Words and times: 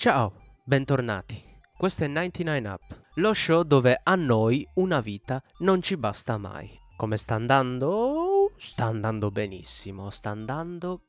Ciao, 0.00 0.32
bentornati. 0.62 1.42
Questo 1.76 2.04
è 2.04 2.06
99 2.06 2.68
Up, 2.68 3.02
lo 3.14 3.32
show 3.32 3.64
dove 3.64 3.98
a 4.00 4.14
noi 4.14 4.64
una 4.74 5.00
vita 5.00 5.42
non 5.58 5.82
ci 5.82 5.96
basta 5.96 6.38
mai. 6.38 6.70
Come 6.96 7.16
sta 7.16 7.34
andando? 7.34 8.52
Sta 8.58 8.84
andando 8.84 9.32
benissimo, 9.32 10.10
sta 10.10 10.30
andando 10.30 11.00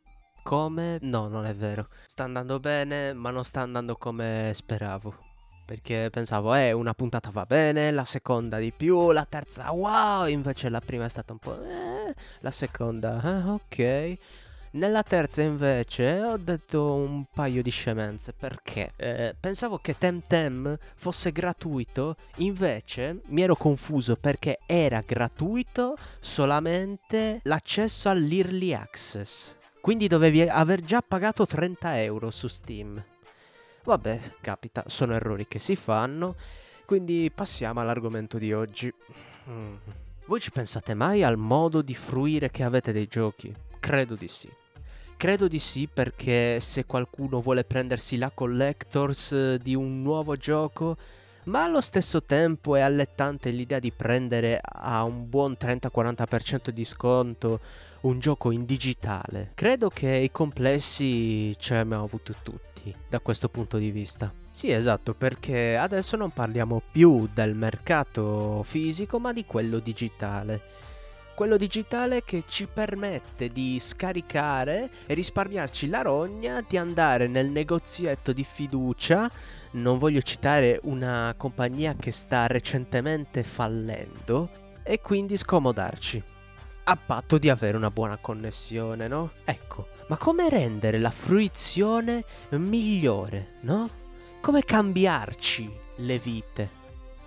come... 0.42 0.98
No, 1.02 1.28
non 1.28 1.46
è 1.46 1.54
vero. 1.54 1.90
Sta 2.08 2.24
andando 2.24 2.60
bene, 2.60 3.14
ma 3.14 3.30
non 3.30 3.46
sta 3.46 3.62
andando 3.62 3.96
come 3.96 4.54
speravo. 4.56 5.14
Perché 5.68 6.10
pensavo, 6.12 6.56
eh, 6.56 6.72
una 6.72 6.96
puntata 6.96 7.30
va 7.30 7.46
bene, 7.46 7.92
la 7.92 8.06
seconda 8.06 8.58
di 8.58 8.74
più, 8.76 9.12
la 9.12 9.26
terza 9.30 9.70
wow, 9.70 10.26
invece 10.26 10.68
la 10.68 10.82
prima 10.82 11.06
è 11.06 11.10
stata 11.10 11.32
un 11.32 11.38
po'... 11.38 11.64
Eh, 11.64 12.16
la 12.40 12.50
seconda, 12.50 13.22
eh, 13.24 13.50
ok. 13.50 14.18
Nella 14.72 15.02
terza 15.02 15.42
invece 15.42 16.22
ho 16.22 16.38
detto 16.38 16.94
un 16.94 17.26
paio 17.34 17.64
di 17.64 17.72
scemenze 17.72 18.34
perché 18.34 18.92
eh, 18.98 19.36
pensavo 19.40 19.80
che 19.80 19.98
Temtem 19.98 20.78
fosse 20.96 21.32
gratuito, 21.32 22.16
invece 22.36 23.22
mi 23.30 23.42
ero 23.42 23.56
confuso 23.56 24.16
perché 24.16 24.60
era 24.68 25.02
gratuito 25.04 25.96
solamente 26.20 27.40
l'accesso 27.44 28.10
all'early 28.10 28.72
access. 28.74 29.56
Quindi 29.82 30.08
dovevi 30.08 30.42
aver 30.44 30.82
già 30.82 31.02
pagato 31.02 31.48
30 31.48 32.04
euro 32.04 32.30
su 32.30 32.48
Steam. 32.48 33.04
Vabbè, 33.86 34.20
capita, 34.40 34.84
sono 34.86 35.16
errori 35.16 35.48
che 35.48 35.58
si 35.58 35.76
fanno, 35.76 36.36
quindi 36.86 37.32
passiamo 37.34 37.80
all'argomento 37.80 38.38
di 38.38 38.54
oggi. 38.54 38.94
Mm. 39.50 39.76
Voi 40.26 40.40
ci 40.40 40.52
pensate 40.52 40.94
mai 40.94 41.24
al 41.24 41.38
modo 41.38 41.82
di 41.82 41.96
fruire 41.96 42.52
che 42.52 42.62
avete 42.62 42.92
dei 42.92 43.08
giochi? 43.08 43.52
Credo 43.80 44.14
di 44.14 44.28
sì. 44.28 44.59
Credo 45.20 45.50
di 45.50 45.60
sì 45.60 45.90
perché 45.94 46.62
se 46.62 46.86
qualcuno 46.86 47.42
vuole 47.42 47.66
prendersi 47.66 48.16
la 48.16 48.32
collectors 48.34 49.34
eh, 49.34 49.60
di 49.62 49.76
un 49.76 50.02
nuovo 50.02 50.38
gioco, 50.38 50.96
ma 51.48 51.66
allo 51.66 51.82
stesso 51.82 52.24
tempo 52.24 52.78
è 52.78 52.80
allettante 52.80 53.50
l'idea 53.50 53.80
di 53.80 53.92
prendere 53.92 54.62
a 54.64 55.04
un 55.04 55.28
buon 55.28 55.58
30-40% 55.60 56.70
di 56.70 56.86
sconto 56.86 57.60
un 58.04 58.20
gioco 58.20 58.52
in 58.52 58.64
digitale. 58.64 59.52
Credo 59.56 59.90
che 59.90 60.10
i 60.10 60.32
complessi 60.32 61.54
ce 61.60 61.76
abbiamo 61.76 62.06
avuti 62.06 62.34
tutti 62.42 62.96
da 63.10 63.20
questo 63.20 63.50
punto 63.50 63.78
di 63.78 63.92
vista. 63.92 64.32
Sì, 64.50 64.72
esatto, 64.72 65.14
perché 65.16 65.76
adesso 65.76 66.16
non 66.16 66.32
parliamo 66.32 66.82
più 66.94 67.28
del 67.34 67.56
mercato 67.56 68.64
fisico, 68.64 69.20
ma 69.20 69.34
di 69.34 69.44
quello 69.44 69.80
digitale 69.80 70.79
quello 71.40 71.56
digitale 71.56 72.22
che 72.26 72.44
ci 72.50 72.68
permette 72.68 73.48
di 73.48 73.80
scaricare 73.80 74.90
e 75.06 75.14
risparmiarci 75.14 75.88
la 75.88 76.02
rogna 76.02 76.62
di 76.68 76.76
andare 76.76 77.28
nel 77.28 77.48
negozietto 77.48 78.34
di 78.34 78.44
fiducia. 78.44 79.32
Non 79.72 80.00
voglio 80.00 80.22
citare 80.22 80.82
una 80.84 81.34
compagnia 81.38 81.96
che 81.98 82.12
sta 82.12 82.46
recentemente 82.46 83.44
fallendo 83.44 84.50
e 84.84 85.00
quindi 85.00 85.38
scomodarci. 85.38 86.22
A 86.84 86.98
patto 86.98 87.38
di 87.38 87.48
avere 87.48 87.78
una 87.78 87.90
buona 87.90 88.18
connessione, 88.18 89.08
no? 89.08 89.32
Ecco, 89.46 89.88
ma 90.08 90.18
come 90.18 90.50
rendere 90.50 91.00
la 91.00 91.10
fruizione 91.10 92.26
migliore, 92.50 93.60
no? 93.62 93.90
Come 94.42 94.66
cambiarci 94.66 95.72
le 96.00 96.20
vite? 96.20 96.79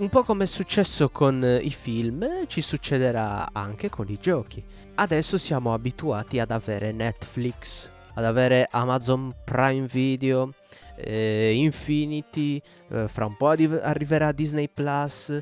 Un 0.02 0.08
po' 0.08 0.24
come 0.24 0.42
è 0.42 0.46
successo 0.48 1.10
con 1.10 1.44
eh, 1.44 1.58
i 1.58 1.70
film, 1.70 2.48
ci 2.48 2.60
succederà 2.60 3.50
anche 3.52 3.88
con 3.88 4.08
i 4.08 4.18
giochi. 4.20 4.60
Adesso 4.96 5.38
siamo 5.38 5.72
abituati 5.72 6.40
ad 6.40 6.50
avere 6.50 6.90
Netflix, 6.90 7.88
ad 8.14 8.24
avere 8.24 8.66
Amazon 8.72 9.32
Prime 9.44 9.86
Video, 9.86 10.54
eh, 10.96 11.52
Infinity, 11.54 12.60
eh, 12.88 13.06
fra 13.06 13.26
un 13.26 13.36
po' 13.36 13.50
adiv- 13.50 13.80
arriverà 13.80 14.32
Disney 14.32 14.68
Plus. 14.68 15.38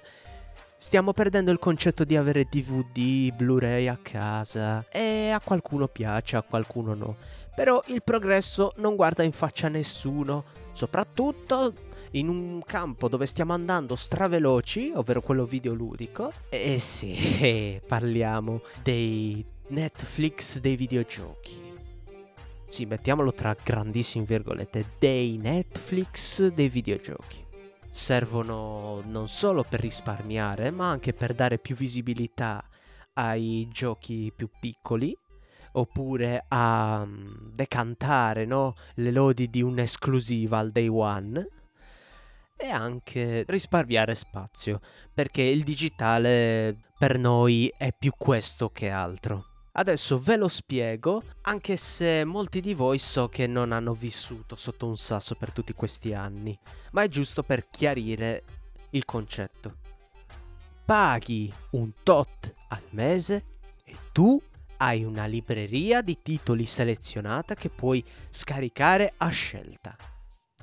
Stiamo 0.76 1.14
perdendo 1.14 1.50
il 1.50 1.58
concetto 1.58 2.04
di 2.04 2.18
avere 2.18 2.44
DVD, 2.44 3.34
Blu-ray 3.34 3.86
a 3.86 3.98
casa 4.02 4.84
e 4.90 5.30
a 5.30 5.40
qualcuno 5.40 5.88
piace, 5.88 6.36
a 6.36 6.42
qualcuno 6.42 6.92
no. 6.92 7.16
Però 7.54 7.82
il 7.86 8.02
progresso 8.02 8.74
non 8.76 8.94
guarda 8.94 9.22
in 9.22 9.32
faccia 9.32 9.68
a 9.68 9.70
nessuno, 9.70 10.44
soprattutto 10.72 11.72
in 12.12 12.28
un 12.28 12.62
campo 12.64 13.08
dove 13.08 13.26
stiamo 13.26 13.52
andando 13.52 13.94
straveloci, 13.94 14.92
ovvero 14.94 15.20
quello 15.20 15.44
videoludico. 15.44 16.32
E 16.48 16.78
sì, 16.78 17.80
parliamo 17.86 18.62
dei 18.82 19.44
Netflix 19.68 20.58
dei 20.58 20.76
videogiochi. 20.76 21.68
Sì, 22.68 22.84
mettiamolo 22.84 23.32
tra 23.32 23.54
grandissime 23.62 24.24
virgolette, 24.24 24.86
dei 24.98 25.36
Netflix 25.36 26.48
dei 26.48 26.68
videogiochi. 26.68 27.44
Servono 27.90 29.02
non 29.06 29.28
solo 29.28 29.64
per 29.68 29.80
risparmiare, 29.80 30.70
ma 30.70 30.88
anche 30.88 31.12
per 31.12 31.34
dare 31.34 31.58
più 31.58 31.74
visibilità 31.74 32.64
ai 33.14 33.68
giochi 33.72 34.32
più 34.34 34.48
piccoli, 34.60 35.16
oppure 35.72 36.44
a 36.46 37.02
um, 37.02 37.50
decantare 37.52 38.44
no? 38.44 38.74
le 38.94 39.10
lodi 39.10 39.50
di 39.50 39.62
un'esclusiva 39.62 40.58
al 40.58 40.70
day 40.70 40.86
one 40.86 41.48
e 42.60 42.68
anche 42.68 43.44
risparmiare 43.48 44.14
spazio, 44.14 44.80
perché 45.14 45.42
il 45.42 45.64
digitale 45.64 46.76
per 46.98 47.18
noi 47.18 47.72
è 47.78 47.94
più 47.96 48.12
questo 48.18 48.68
che 48.70 48.90
altro. 48.90 49.46
Adesso 49.72 50.18
ve 50.18 50.36
lo 50.36 50.48
spiego, 50.48 51.22
anche 51.42 51.76
se 51.76 52.24
molti 52.24 52.60
di 52.60 52.74
voi 52.74 52.98
so 52.98 53.28
che 53.28 53.46
non 53.46 53.72
hanno 53.72 53.94
vissuto 53.94 54.56
sotto 54.56 54.86
un 54.86 54.96
sasso 54.96 55.36
per 55.36 55.52
tutti 55.52 55.72
questi 55.72 56.12
anni, 56.12 56.58
ma 56.90 57.02
è 57.02 57.08
giusto 57.08 57.42
per 57.42 57.68
chiarire 57.70 58.44
il 58.90 59.04
concetto. 59.04 59.76
Paghi 60.84 61.50
un 61.70 61.92
tot 62.02 62.52
al 62.68 62.82
mese 62.90 63.44
e 63.84 63.96
tu 64.12 64.42
hai 64.78 65.04
una 65.04 65.26
libreria 65.26 66.02
di 66.02 66.18
titoli 66.20 66.66
selezionata 66.66 67.54
che 67.54 67.70
puoi 67.70 68.04
scaricare 68.28 69.14
a 69.18 69.28
scelta. 69.28 69.96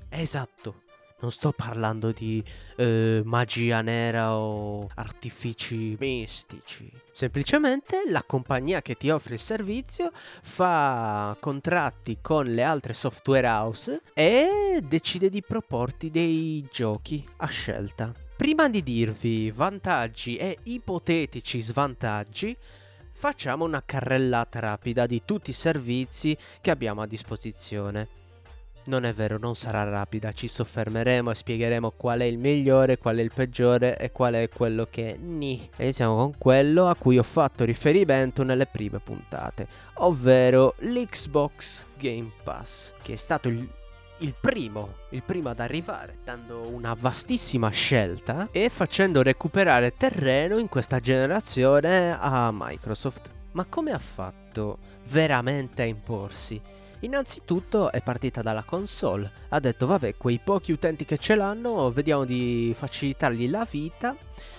Esatto, 0.10 0.82
non 1.20 1.32
sto 1.32 1.52
parlando 1.52 2.12
di 2.12 2.44
eh, 2.76 3.22
magia 3.26 3.82
nera 3.82 4.36
o 4.36 4.88
artifici 4.96 5.96
mistici. 6.00 6.92
Semplicemente 7.12 8.04
la 8.08 8.24
compagnia 8.24 8.82
che 8.82 8.96
ti 8.96 9.10
offre 9.10 9.36
il 9.36 9.40
servizio 9.40 10.12
fa 10.14 11.36
contratti 11.40 12.20
con 12.22 12.46
le 12.46 12.62
altre 12.62 12.94
software 12.94 13.48
house 13.48 14.02
e 14.14 14.80
decide 14.88 15.30
di 15.30 15.42
proporti 15.42 16.12
dei 16.12 16.68
giochi 16.72 17.28
a 17.38 17.48
scelta. 17.48 18.14
Prima 18.36 18.70
di 18.70 18.84
dirvi 18.84 19.50
vantaggi 19.50 20.36
e 20.36 20.60
ipotetici 20.62 21.60
svantaggi, 21.60 22.56
facciamo 23.12 23.66
una 23.66 23.82
carrellata 23.84 24.60
rapida 24.60 25.08
di 25.08 25.24
tutti 25.26 25.50
i 25.50 25.54
servizi 25.54 26.38
che 26.62 26.70
abbiamo 26.70 27.02
a 27.02 27.08
disposizione. 27.08 28.18
Non 28.88 29.04
è 29.04 29.12
vero, 29.12 29.38
non 29.38 29.54
sarà 29.54 29.84
rapida, 29.84 30.32
ci 30.32 30.48
soffermeremo 30.48 31.32
e 31.32 31.36
spiegheremo 31.36 31.92
qual 31.98 32.22
è 32.22 32.24
il 32.24 32.38
migliore, 32.38 32.98
qual 32.98 33.18
è 33.18 33.22
il 33.22 33.32
peggiore 33.34 33.98
e 33.98 34.14
qual 34.14 34.36
è 34.36 34.48
quello 34.48 34.88
che 34.90 35.18
ni. 35.22 35.70
Iniziamo 35.78 36.16
con 36.16 36.38
quello 36.38 36.88
a 36.88 36.96
cui 36.96 37.18
ho 37.18 37.24
fatto 37.24 37.66
riferimento 37.66 38.44
nelle 38.44 38.66
prime 38.66 39.00
puntate, 39.00 39.68
ovvero 39.96 40.76
l'Xbox 40.80 41.84
Game 41.98 42.32
Pass, 42.44 42.94
che 43.02 43.14
è 43.14 43.18
stato 43.18 43.50
il 43.50 43.68
il 44.22 44.34
primo, 44.40 44.96
il 45.10 45.22
primo 45.22 45.50
ad 45.50 45.60
arrivare, 45.60 46.18
dando 46.24 46.68
una 46.70 46.96
vastissima 47.00 47.70
scelta 47.70 48.48
e 48.52 48.70
facendo 48.70 49.22
recuperare 49.22 49.94
terreno 49.96 50.58
in 50.58 50.68
questa 50.70 51.00
generazione 51.00 52.18
a 52.20 52.50
Microsoft. 52.52 53.30
Ma 53.52 53.66
come 53.70 53.92
ha 53.92 54.00
fatto 54.00 54.80
veramente 55.06 55.84
a 55.84 55.86
imporsi? 55.86 56.60
Innanzitutto 57.02 57.92
è 57.92 58.02
partita 58.02 58.42
dalla 58.42 58.64
console, 58.64 59.32
ha 59.50 59.60
detto 59.60 59.86
vabbè 59.86 60.16
quei 60.18 60.40
pochi 60.44 60.72
utenti 60.72 61.06
che 61.06 61.18
ce 61.20 61.36
l'hanno 61.36 61.92
vediamo 61.92 62.26
di 62.26 62.74
facilitargli 62.76 63.50
la 63.50 63.68
vita 63.70 64.16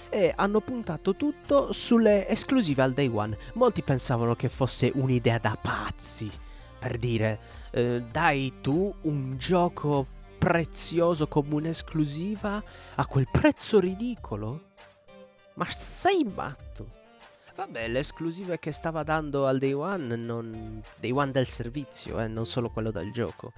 e 0.09 0.33
hanno 0.37 0.61
puntato 0.61 1.17
tutto 1.17 1.73
sulle 1.73 2.29
esclusive 2.29 2.83
al 2.83 2.93
day 2.93 3.11
one. 3.13 3.37
Molti 3.55 3.83
pensavano 3.83 4.37
che 4.37 4.49
fosse 4.49 4.93
un'idea 4.95 5.39
da 5.39 5.59
pazzi, 5.61 6.31
per 6.79 6.97
dire 6.97 7.39
eh, 7.73 8.03
dai 8.11 8.55
tu 8.61 8.95
un 9.03 9.37
gioco 9.37 10.07
prezioso 10.39 11.27
come 11.27 11.55
un'esclusiva 11.55 12.63
a 12.95 13.07
quel 13.07 13.27
prezzo 13.31 13.81
ridicolo? 13.81 14.67
Ma 15.55 15.69
sei 15.71 16.25
matto? 16.25 17.07
Vabbè, 17.59 17.89
le 17.89 17.99
esclusive 17.99 18.61
che 18.61 18.71
stava 18.71 19.03
dando 19.03 19.49
al 19.49 19.59
day 19.59 19.73
one, 19.73 20.15
non... 20.15 20.81
day 21.01 21.11
one 21.11 21.33
del 21.33 21.49
servizio, 21.49 22.21
eh, 22.21 22.29
non 22.29 22.47
solo 22.47 22.71
quello 22.71 22.93
del 22.93 23.11
gioco. 23.11 23.53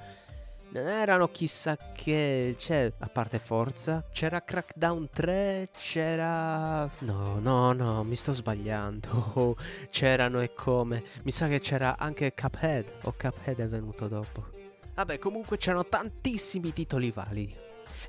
Non 0.70 0.86
erano 0.86 1.28
chissà 1.28 1.76
che... 1.76 2.54
Cioè, 2.56 2.94
a 2.96 3.08
parte 3.08 3.38
Forza, 3.38 4.02
c'era 4.10 4.42
Crackdown 4.42 5.10
3, 5.12 5.68
c'era... 5.76 6.88
No, 7.00 7.40
no, 7.40 7.74
no, 7.74 8.02
mi 8.02 8.16
sto 8.16 8.32
sbagliando. 8.32 9.54
c'erano 9.90 10.40
e 10.40 10.54
come. 10.54 11.04
Mi 11.24 11.30
sa 11.30 11.46
che 11.48 11.60
c'era 11.60 11.98
anche 11.98 12.32
Cuphead, 12.32 12.86
o 13.02 13.12
Cuphead 13.12 13.60
è 13.60 13.68
venuto 13.68 14.08
dopo. 14.08 14.46
Vabbè, 14.94 15.18
comunque 15.18 15.58
c'erano 15.58 15.84
tantissimi 15.84 16.72
titoli 16.72 17.10
validi. 17.10 17.54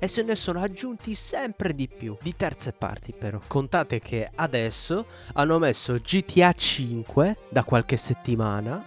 E 0.02 0.08
se 0.08 0.24
ne 0.24 0.34
sono 0.34 0.60
aggiunti 0.60 1.14
sempre 1.14 1.72
di 1.76 1.86
più, 1.86 2.16
di 2.20 2.34
terze 2.34 2.72
parti 2.72 3.14
però. 3.16 3.38
Contate 3.46 4.00
che 4.00 4.28
adesso 4.34 5.06
hanno 5.34 5.60
messo 5.60 5.94
GTA 5.94 6.52
5 6.52 7.36
da 7.48 7.62
qualche 7.62 7.96
settimana 7.96 8.84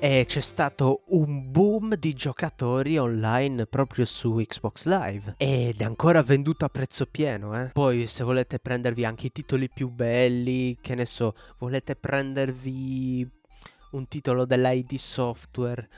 e 0.00 0.24
c'è 0.26 0.40
stato 0.40 1.04
un 1.10 1.52
boom 1.52 1.94
di 1.94 2.14
giocatori 2.14 2.98
online 2.98 3.66
proprio 3.66 4.04
su 4.04 4.42
Xbox 4.44 4.86
Live 4.86 5.34
ed 5.36 5.80
è 5.80 5.84
ancora 5.84 6.20
venduto 6.24 6.64
a 6.64 6.68
prezzo 6.68 7.06
pieno, 7.06 7.56
eh. 7.62 7.70
Poi 7.72 8.08
se 8.08 8.24
volete 8.24 8.58
prendervi 8.58 9.04
anche 9.04 9.26
i 9.26 9.32
titoli 9.32 9.70
più 9.70 9.88
belli, 9.88 10.78
che 10.80 10.96
ne 10.96 11.06
so, 11.06 11.36
volete 11.58 11.94
prendervi 11.94 13.24
un 13.92 14.08
titolo 14.08 14.44
dell'ID 14.44 14.96
Software 14.96 15.88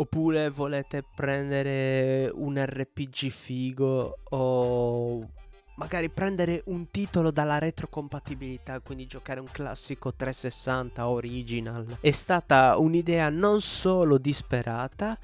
oppure 0.00 0.48
volete 0.48 1.04
prendere 1.14 2.30
un 2.32 2.58
RPG 2.58 3.28
figo 3.28 4.18
o 4.30 5.28
magari 5.76 6.08
prendere 6.08 6.62
un 6.66 6.90
titolo 6.90 7.30
dalla 7.30 7.58
retrocompatibilità, 7.58 8.80
quindi 8.80 9.06
giocare 9.06 9.40
un 9.40 9.48
classico 9.50 10.14
360 10.14 11.08
original, 11.08 11.98
è 12.00 12.10
stata 12.10 12.78
un'idea 12.78 13.28
non 13.28 13.60
solo 13.60 14.16
disperata, 14.16 15.18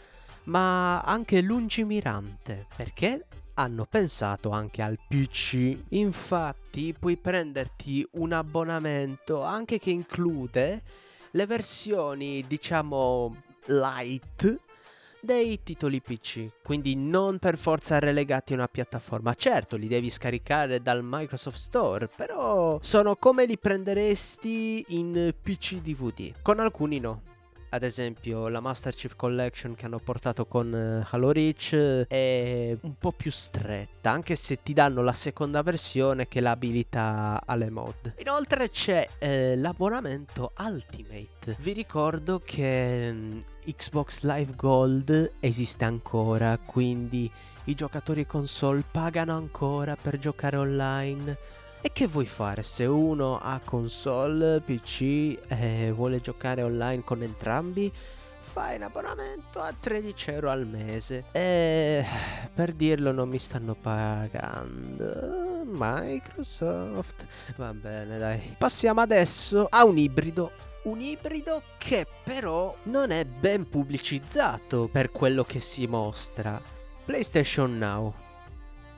ma 0.44 1.00
anche 1.00 1.40
lungimirante, 1.40 2.66
perché 2.74 3.26
hanno 3.54 3.86
pensato 3.86 4.50
anche 4.50 4.82
al 4.82 4.98
PC. 5.08 5.76
Infatti, 5.90 6.94
puoi 6.98 7.16
prenderti 7.16 8.06
un 8.12 8.32
abbonamento 8.32 9.42
anche 9.42 9.78
che 9.78 9.90
include 9.90 10.82
le 11.30 11.46
versioni, 11.46 12.44
diciamo, 12.46 13.34
light 13.66 14.64
dei 15.26 15.62
titoli 15.62 16.00
PC, 16.00 16.62
quindi 16.62 16.96
non 16.96 17.38
per 17.38 17.58
forza 17.58 17.98
relegati 17.98 18.52
a 18.52 18.56
una 18.56 18.68
piattaforma. 18.68 19.34
Certo, 19.34 19.76
li 19.76 19.88
devi 19.88 20.08
scaricare 20.08 20.80
dal 20.80 21.00
Microsoft 21.02 21.58
Store, 21.58 22.08
però 22.08 22.78
sono 22.80 23.16
come 23.16 23.44
li 23.44 23.58
prenderesti 23.58 24.82
in 24.88 25.34
PC 25.42 25.82
DVD. 25.82 26.32
Con 26.40 26.60
alcuni 26.60 26.98
no. 26.98 27.34
Ad 27.68 27.82
esempio 27.82 28.48
la 28.48 28.60
Master 28.60 28.94
Chief 28.94 29.14
Collection 29.16 29.74
che 29.74 29.86
hanno 29.86 29.98
portato 29.98 30.46
con 30.46 30.72
uh, 30.72 31.06
Halo 31.10 31.32
Reach 31.32 31.74
è 32.06 32.76
un 32.80 32.94
po' 32.96 33.12
più 33.12 33.30
stretta, 33.30 34.10
anche 34.10 34.36
se 34.36 34.62
ti 34.62 34.72
danno 34.72 35.02
la 35.02 35.12
seconda 35.12 35.62
versione 35.62 36.28
che 36.28 36.40
l'abilita 36.40 37.42
alle 37.44 37.70
mod. 37.70 38.14
Inoltre 38.18 38.70
c'è 38.70 39.06
eh, 39.18 39.56
l'abbonamento 39.56 40.52
Ultimate. 40.58 41.56
Vi 41.58 41.72
ricordo 41.72 42.40
che 42.44 43.12
mm, 43.12 43.38
Xbox 43.66 44.22
Live 44.22 44.54
Gold 44.54 45.32
esiste 45.40 45.84
ancora, 45.84 46.56
quindi 46.58 47.30
i 47.64 47.74
giocatori 47.74 48.26
console 48.26 48.84
pagano 48.88 49.34
ancora 49.34 49.96
per 50.00 50.18
giocare 50.18 50.56
online. 50.56 51.36
E 51.86 51.92
che 51.92 52.08
vuoi 52.08 52.26
fare 52.26 52.64
se 52.64 52.84
uno 52.84 53.38
ha 53.40 53.60
console, 53.64 54.58
PC 54.58 55.38
e 55.46 55.92
vuole 55.94 56.20
giocare 56.20 56.64
online 56.64 57.04
con 57.04 57.22
entrambi? 57.22 57.92
Fai 58.40 58.74
un 58.74 58.82
abbonamento 58.82 59.60
a 59.60 59.72
13 59.72 60.30
euro 60.32 60.50
al 60.50 60.66
mese. 60.66 61.26
E 61.30 62.04
per 62.52 62.72
dirlo 62.72 63.12
non 63.12 63.28
mi 63.28 63.38
stanno 63.38 63.76
pagando. 63.76 65.62
Microsoft. 65.64 67.24
Va 67.54 67.72
bene, 67.72 68.18
dai. 68.18 68.56
Passiamo 68.58 69.00
adesso 69.00 69.68
a 69.70 69.84
un 69.84 69.96
ibrido 69.96 70.50
un 70.86 71.00
ibrido 71.00 71.62
che 71.78 72.04
però 72.24 72.74
non 72.84 73.12
è 73.12 73.24
ben 73.24 73.68
pubblicizzato 73.68 74.88
per 74.90 75.12
quello 75.12 75.44
che 75.44 75.60
si 75.60 75.86
mostra. 75.86 76.60
PlayStation 77.04 77.78
Now. 77.78 78.12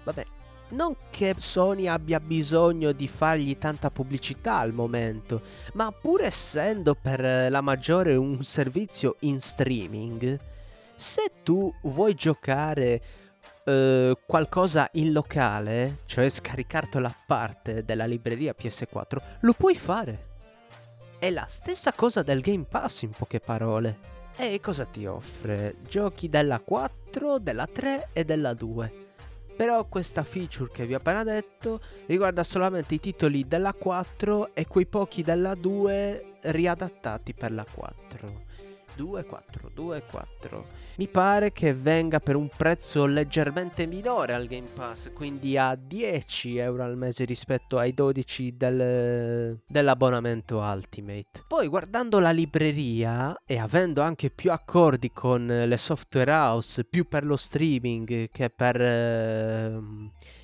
Vabbè, 0.05 0.25
non 0.71 0.95
che 1.11 1.35
Sony 1.37 1.87
abbia 1.87 2.21
bisogno 2.21 2.93
di 2.93 3.09
fargli 3.09 3.57
tanta 3.59 3.91
pubblicità 3.91 4.59
al 4.59 4.73
momento, 4.73 5.41
ma 5.75 5.91
pur 5.93 6.23
essendo 6.23 6.95
per 6.95 7.51
la 7.51 7.61
maggiore 7.61 8.17
un 8.17 8.43
servizio 8.43 9.17
in 9.21 9.41
streaming, 9.41 10.39
se 10.95 11.31
tu 11.43 11.73
vuoi 11.83 12.15
giocare 12.15 13.03
Uh, 13.69 14.15
qualcosa 14.27 14.89
in 14.93 15.13
locale, 15.13 15.99
cioè 16.07 16.27
scaricartelo 16.27 17.07
a 17.07 17.15
parte 17.27 17.85
della 17.85 18.07
libreria 18.07 18.55
PS4, 18.59 19.19
lo 19.41 19.53
puoi 19.53 19.75
fare. 19.75 20.27
È 21.19 21.29
la 21.29 21.45
stessa 21.49 21.93
cosa 21.93 22.23
del 22.23 22.41
Game 22.41 22.65
Pass 22.65 23.03
in 23.03 23.11
poche 23.11 23.41
parole. 23.41 23.99
E 24.37 24.59
cosa 24.61 24.87
ti 24.87 25.05
offre? 25.05 25.77
Giochi 25.87 26.31
della 26.31 26.61
4, 26.61 27.39
della 27.39 27.67
3 27.67 28.09
e 28.15 28.25
della 28.25 28.55
2. 28.55 29.08
Però 29.59 29.87
questa 29.87 30.23
feature 30.23 30.71
che 30.73 30.87
vi 30.87 30.95
ho 30.95 30.99
appena 30.99 31.25
detto 31.25 31.81
riguarda 32.07 32.45
solamente 32.45 32.95
i 32.95 33.01
titoli 33.01 33.49
della 33.49 33.73
4 33.73 34.55
e 34.55 34.69
quei 34.69 34.87
pochi 34.87 35.25
della 35.25 35.57
2 35.57 36.35
riadattati 36.43 37.35
per 37.35 37.51
la 37.51 37.67
4. 37.69 38.47
2, 38.99 39.25
4, 39.25 39.71
2, 39.73 40.03
4. 40.11 40.67
Mi 40.97 41.07
pare 41.07 41.53
che 41.53 41.73
venga 41.73 42.19
per 42.19 42.35
un 42.35 42.49
prezzo 42.49 43.07
leggermente 43.07 43.87
minore 43.87 44.33
al 44.33 44.49
Game 44.49 44.67
Pass, 44.67 45.13
quindi 45.13 45.57
a 45.57 45.77
10 45.77 46.57
euro 46.57 46.83
al 46.83 46.97
mese 46.97 47.25
rispetto 47.25 47.79
ai 47.79 47.95
12 47.95 48.57
del, 48.57 49.57
dell'abbonamento 49.65 50.59
Ultimate. 50.59 51.45
Poi 51.47 51.69
guardando 51.69 52.19
la 52.19 52.33
libreria 52.33 53.41
e 53.47 53.59
avendo 53.59 54.03
anche 54.03 54.31
più 54.31 54.51
accordi 54.51 55.13
con 55.13 55.47
le 55.47 55.77
software 55.77 56.33
house, 56.33 56.83
più 56.83 57.07
per 57.07 57.25
lo 57.25 57.37
streaming 57.37 58.29
che 58.31 58.51
per... 58.51 58.81
Eh, 58.81 59.81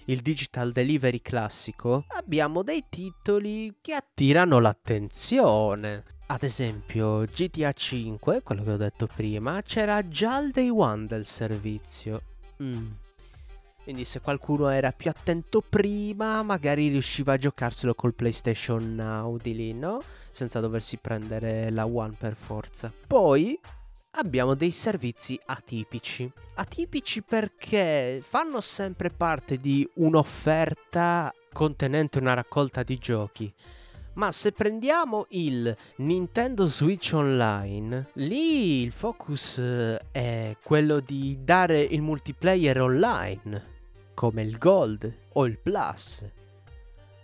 il 0.09 0.21
digital 0.21 0.71
delivery 0.71 1.23
classico, 1.23 2.05
abbiamo 2.09 2.62
dei 2.62 2.85
titoli 2.91 3.75
che 3.81 3.95
attirano 3.95 4.59
l'attenzione. 4.59 6.05
Ad 6.26 6.43
esempio, 6.43 7.26
GTA 7.26 7.73
5, 7.73 8.43
quello 8.43 8.65
che 8.65 8.71
ho 8.73 8.76
detto 8.79 9.06
prima, 9.06 9.61
c'era 9.61 10.09
già 10.09 10.38
il 10.38 10.53
day 10.53 10.71
one 10.71 11.06
del 11.06 11.26
servizio. 11.26 12.23
Mm. 12.62 12.87
Quindi 13.82 14.06
se 14.06 14.21
qualcuno 14.21 14.69
era 14.71 14.91
più 14.93 15.11
attento 15.11 15.61
prima, 15.61 16.43
magari 16.43 16.88
riusciva 16.88 17.35
a 17.35 17.37
giocarselo 17.37 17.94
col 17.94 18.15
PlayStation 18.15 18.94
Now 18.94 19.37
di 19.37 19.55
lì, 19.55 19.75
no? 19.75 20.00
Senza 20.31 20.61
doversi 20.61 20.97
prendere 20.97 21.71
la 21.71 21.85
One 21.85 22.15
per 22.19 22.35
forza. 22.35 22.91
Poi 23.06 23.61
abbiamo 24.12 24.55
dei 24.55 24.71
servizi 24.71 25.38
atipici. 25.44 26.32
Atipici 26.55 27.21
perché 27.21 28.25
fanno 28.26 28.62
sempre 28.62 29.11
parte 29.11 29.59
di 29.59 29.87
un'offerta 29.97 31.31
contenente 31.52 32.19
una 32.19 32.33
raccolta 32.33 32.83
di 32.83 32.97
giochi 32.97 33.52
ma 34.14 34.33
se 34.33 34.52
prendiamo 34.52 35.26
il 35.30 35.75
Nintendo 35.97 36.66
Switch 36.66 37.12
Online, 37.14 38.09
lì 38.14 38.83
il 38.83 38.92
focus 38.92 39.59
eh, 39.59 40.00
è 40.11 40.56
quello 40.62 41.00
di 41.00 41.38
dare 41.42 41.80
il 41.80 42.02
multiplayer 42.02 42.80
online, 42.80 43.73
come 44.14 44.42
il 44.42 44.59
Gold 44.59 45.12
o 45.33 45.47
il 45.47 45.59
Plus, 45.59 46.23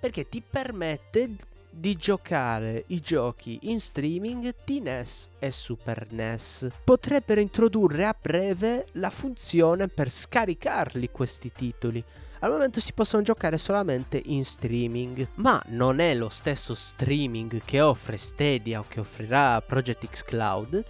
perché 0.00 0.28
ti 0.28 0.42
permette 0.48 1.36
di 1.72 1.94
giocare 1.94 2.84
i 2.88 3.00
giochi 3.00 3.58
in 3.62 3.80
streaming 3.80 4.54
di 4.64 4.80
NES 4.80 5.30
e 5.38 5.52
Super 5.52 6.08
NES. 6.10 6.68
Potrebbero 6.82 7.40
introdurre 7.40 8.04
a 8.04 8.16
breve 8.20 8.86
la 8.92 9.10
funzione 9.10 9.86
per 9.86 10.10
scaricarli 10.10 11.10
questi 11.10 11.52
titoli 11.52 12.04
al 12.42 12.50
momento 12.50 12.80
si 12.80 12.94
possono 12.94 13.22
giocare 13.22 13.58
solamente 13.58 14.20
in 14.26 14.46
streaming, 14.46 15.28
ma 15.36 15.62
non 15.68 15.98
è 15.98 16.14
lo 16.14 16.30
stesso 16.30 16.74
streaming 16.74 17.60
che 17.64 17.82
offre 17.82 18.16
Stadia 18.16 18.80
o 18.80 18.84
che 18.88 19.00
offrirà 19.00 19.60
Project 19.60 20.06
X 20.10 20.22
Cloud. 20.22 20.82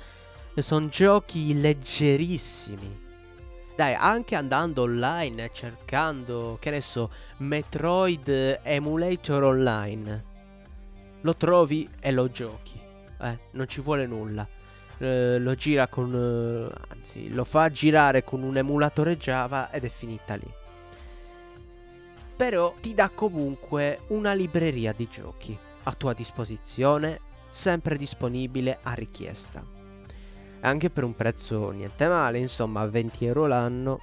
Sono 0.54 0.88
giochi 0.88 1.58
leggerissimi. 1.58 3.08
Dai, 3.74 3.94
anche 3.94 4.36
andando 4.36 4.82
online 4.82 5.50
cercando, 5.52 6.58
che 6.60 6.70
ne 6.70 6.82
so, 6.82 7.10
Metroid 7.38 8.60
Emulator 8.62 9.42
Online, 9.42 10.24
lo 11.22 11.34
trovi 11.34 11.88
e 11.98 12.12
lo 12.12 12.30
giochi. 12.30 12.78
Eh, 13.22 13.38
non 13.52 13.66
ci 13.66 13.80
vuole 13.80 14.06
nulla. 14.06 14.46
Eh, 14.98 15.38
lo 15.38 15.54
gira 15.54 15.88
con... 15.88 16.12
Eh, 16.14 16.92
anzi, 16.92 17.32
lo 17.32 17.44
fa 17.44 17.70
girare 17.70 18.22
con 18.22 18.42
un 18.42 18.56
emulatore 18.56 19.16
Java 19.16 19.70
ed 19.72 19.84
è 19.84 19.88
finita 19.88 20.34
lì 20.34 20.58
però 22.40 22.72
ti 22.80 22.94
dà 22.94 23.10
comunque 23.10 24.00
una 24.06 24.32
libreria 24.32 24.94
di 24.96 25.06
giochi 25.10 25.54
a 25.82 25.92
tua 25.92 26.14
disposizione, 26.14 27.20
sempre 27.50 27.98
disponibile 27.98 28.78
a 28.80 28.94
richiesta. 28.94 29.62
Anche 30.60 30.88
per 30.88 31.04
un 31.04 31.14
prezzo 31.14 31.68
niente 31.68 32.08
male, 32.08 32.38
insomma 32.38 32.86
20 32.86 33.26
euro 33.26 33.46
l'anno, 33.46 34.00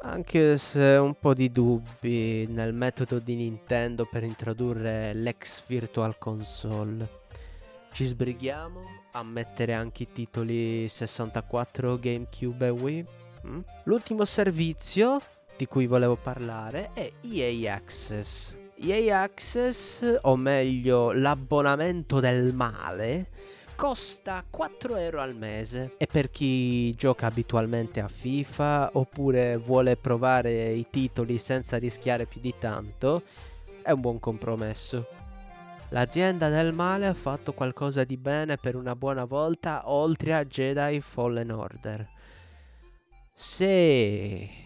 anche 0.00 0.58
se 0.58 0.80
un 1.00 1.14
po' 1.14 1.32
di 1.32 1.52
dubbi 1.52 2.44
nel 2.48 2.72
metodo 2.72 3.20
di 3.20 3.36
Nintendo 3.36 4.04
per 4.04 4.24
introdurre 4.24 5.14
l'ex 5.14 5.62
Virtual 5.68 6.18
Console. 6.18 7.08
Ci 7.92 8.04
sbrighiamo 8.04 8.80
a 9.12 9.22
mettere 9.22 9.74
anche 9.74 10.02
i 10.02 10.10
titoli 10.10 10.88
64 10.88 12.00
GameCube 12.00 12.66
e 12.66 12.70
Wii? 12.70 13.06
Mm? 13.46 13.60
L'ultimo 13.84 14.24
servizio 14.24 15.20
di 15.56 15.66
cui 15.66 15.86
volevo 15.86 16.16
parlare 16.16 16.90
è 16.92 17.10
EA 17.20 17.74
Access. 17.74 18.54
EA 18.76 19.22
Access, 19.22 20.18
o 20.22 20.36
meglio 20.36 21.12
l'abbonamento 21.12 22.20
del 22.20 22.52
male, 22.52 23.28
costa 23.76 24.44
4 24.48 24.96
euro 24.96 25.20
al 25.20 25.34
mese 25.34 25.94
e 25.96 26.06
per 26.06 26.30
chi 26.30 26.94
gioca 26.94 27.26
abitualmente 27.26 28.00
a 28.00 28.08
FIFA 28.08 28.90
oppure 28.94 29.56
vuole 29.56 29.96
provare 29.96 30.72
i 30.72 30.86
titoli 30.90 31.38
senza 31.38 31.76
rischiare 31.76 32.26
più 32.26 32.40
di 32.40 32.54
tanto, 32.58 33.22
è 33.82 33.90
un 33.90 34.00
buon 34.00 34.20
compromesso. 34.20 35.06
L'azienda 35.90 36.48
del 36.48 36.72
male 36.72 37.06
ha 37.06 37.14
fatto 37.14 37.52
qualcosa 37.52 38.04
di 38.04 38.16
bene 38.16 38.56
per 38.56 38.74
una 38.74 38.96
buona 38.96 39.24
volta 39.24 39.82
oltre 39.90 40.34
a 40.34 40.44
Jedi 40.44 41.00
Fallen 41.00 41.50
Order. 41.50 42.08
Se 43.32 44.63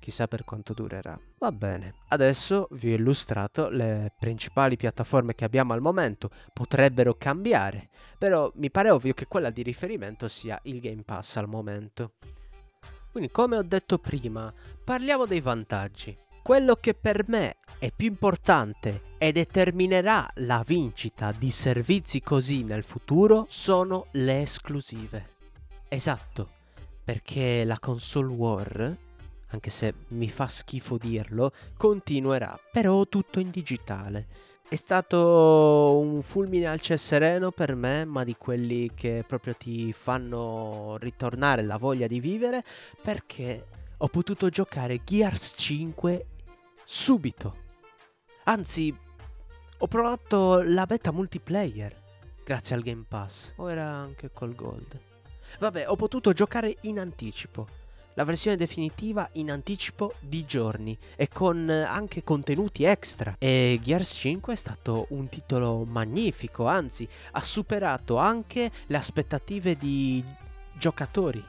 chissà 0.00 0.26
per 0.26 0.42
quanto 0.42 0.72
durerà. 0.72 1.16
Va 1.38 1.52
bene, 1.52 1.94
adesso 2.08 2.66
vi 2.72 2.92
ho 2.92 2.96
illustrato 2.96 3.68
le 3.68 4.12
principali 4.18 4.76
piattaforme 4.76 5.36
che 5.36 5.44
abbiamo 5.44 5.72
al 5.72 5.80
momento, 5.80 6.30
potrebbero 6.52 7.14
cambiare, 7.14 7.90
però 8.18 8.50
mi 8.56 8.70
pare 8.72 8.90
ovvio 8.90 9.14
che 9.14 9.28
quella 9.28 9.50
di 9.50 9.62
riferimento 9.62 10.26
sia 10.26 10.58
il 10.64 10.80
Game 10.80 11.02
Pass 11.04 11.36
al 11.36 11.46
momento. 11.46 12.14
Quindi 13.12 13.30
come 13.30 13.56
ho 13.56 13.62
detto 13.62 13.98
prima, 13.98 14.52
parliamo 14.82 15.26
dei 15.26 15.40
vantaggi. 15.40 16.16
Quello 16.42 16.74
che 16.74 16.94
per 16.94 17.28
me 17.28 17.56
è 17.78 17.92
più 17.94 18.08
importante 18.08 19.02
e 19.18 19.30
determinerà 19.30 20.28
la 20.36 20.64
vincita 20.66 21.32
di 21.36 21.50
servizi 21.50 22.20
così 22.20 22.64
nel 22.64 22.82
futuro 22.82 23.46
sono 23.48 24.06
le 24.12 24.42
esclusive. 24.42 25.36
Esatto, 25.88 26.48
perché 27.04 27.64
la 27.64 27.78
console 27.78 28.32
war 28.32 28.96
anche 29.50 29.70
se 29.70 29.94
mi 30.08 30.28
fa 30.28 30.48
schifo 30.48 30.96
dirlo, 30.96 31.52
continuerà, 31.76 32.58
però 32.70 33.06
tutto 33.06 33.40
in 33.40 33.50
digitale. 33.50 34.48
È 34.68 34.76
stato 34.76 35.98
un 35.98 36.22
fulmine 36.22 36.68
al 36.68 36.80
cielo 36.80 36.98
sereno 37.00 37.50
per 37.50 37.74
me, 37.74 38.04
ma 38.04 38.22
di 38.22 38.36
quelli 38.36 38.92
che 38.94 39.24
proprio 39.26 39.54
ti 39.54 39.92
fanno 39.92 40.96
ritornare 40.98 41.62
la 41.62 41.76
voglia 41.76 42.06
di 42.06 42.20
vivere, 42.20 42.62
perché 43.02 43.66
ho 43.96 44.06
potuto 44.06 44.48
giocare 44.48 45.02
Gears 45.02 45.54
5 45.56 46.26
subito. 46.84 47.56
Anzi, 48.44 48.96
ho 49.78 49.86
provato 49.88 50.62
la 50.62 50.86
beta 50.86 51.10
multiplayer 51.10 51.98
grazie 52.44 52.76
al 52.76 52.82
Game 52.82 53.04
Pass, 53.08 53.52
o 53.56 53.70
era 53.70 53.86
anche 53.86 54.30
col 54.32 54.54
Gold. 54.54 54.98
Vabbè, 55.58 55.88
ho 55.88 55.96
potuto 55.96 56.32
giocare 56.32 56.76
in 56.82 57.00
anticipo 57.00 57.79
la 58.20 58.26
versione 58.26 58.58
definitiva 58.58 59.26
in 59.32 59.50
anticipo 59.50 60.12
di 60.20 60.44
giorni 60.44 60.96
e 61.16 61.28
con 61.28 61.70
eh, 61.70 61.84
anche 61.84 62.22
contenuti 62.22 62.84
extra. 62.84 63.34
E 63.38 63.80
Gears 63.82 64.12
5 64.12 64.52
è 64.52 64.56
stato 64.56 65.06
un 65.10 65.30
titolo 65.30 65.86
magnifico, 65.88 66.66
anzi 66.66 67.08
ha 67.30 67.42
superato 67.42 68.18
anche 68.18 68.70
le 68.86 68.96
aspettative 68.98 69.74
di 69.74 70.22
giocatori 70.74 71.42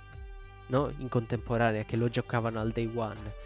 no? 0.68 0.94
in 1.00 1.10
contemporanea 1.10 1.84
che 1.84 1.98
lo 1.98 2.08
giocavano 2.08 2.62
al 2.62 2.72
day 2.72 2.90
one. 2.96 3.40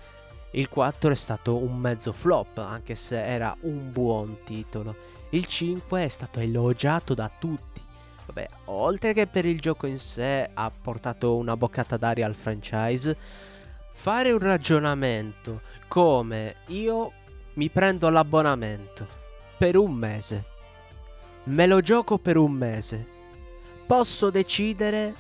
Il 0.52 0.70
4 0.70 1.10
è 1.10 1.16
stato 1.16 1.58
un 1.58 1.78
mezzo 1.80 2.12
flop, 2.12 2.60
anche 2.60 2.94
se 2.96 3.26
era 3.26 3.58
un 3.62 3.92
buon 3.92 4.38
titolo. 4.46 4.96
Il 5.32 5.48
5 5.48 6.06
è 6.06 6.08
stato 6.10 6.40
elogiato 6.40 7.16
da 7.16 7.30
tutti 7.40 7.85
Vabbè, 8.26 8.50
oltre 8.66 9.14
che 9.14 9.28
per 9.28 9.46
il 9.46 9.60
gioco 9.60 9.86
in 9.86 10.00
sé 10.00 10.50
ha 10.54 10.72
portato 10.72 11.36
una 11.36 11.56
boccata 11.56 11.98
d'aria 11.98 12.26
al 12.26 12.36
franchise, 12.36 13.16
fare 13.94 14.32
un 14.32 14.40
ragionamento 14.40 15.62
come 15.88 16.56
io 16.68 17.12
mi 17.54 17.70
prendo 17.70 18.10
l'abbonamento 18.10 19.08
per 19.58 19.78
un 19.78 19.94
mese, 19.94 20.44
me 21.46 21.68
lo 21.68 21.82
gioco 21.82 22.18
per 22.18 22.38
un 22.38 22.52
mese, 22.52 23.06
posso 23.86 24.30
decidere 24.30 25.14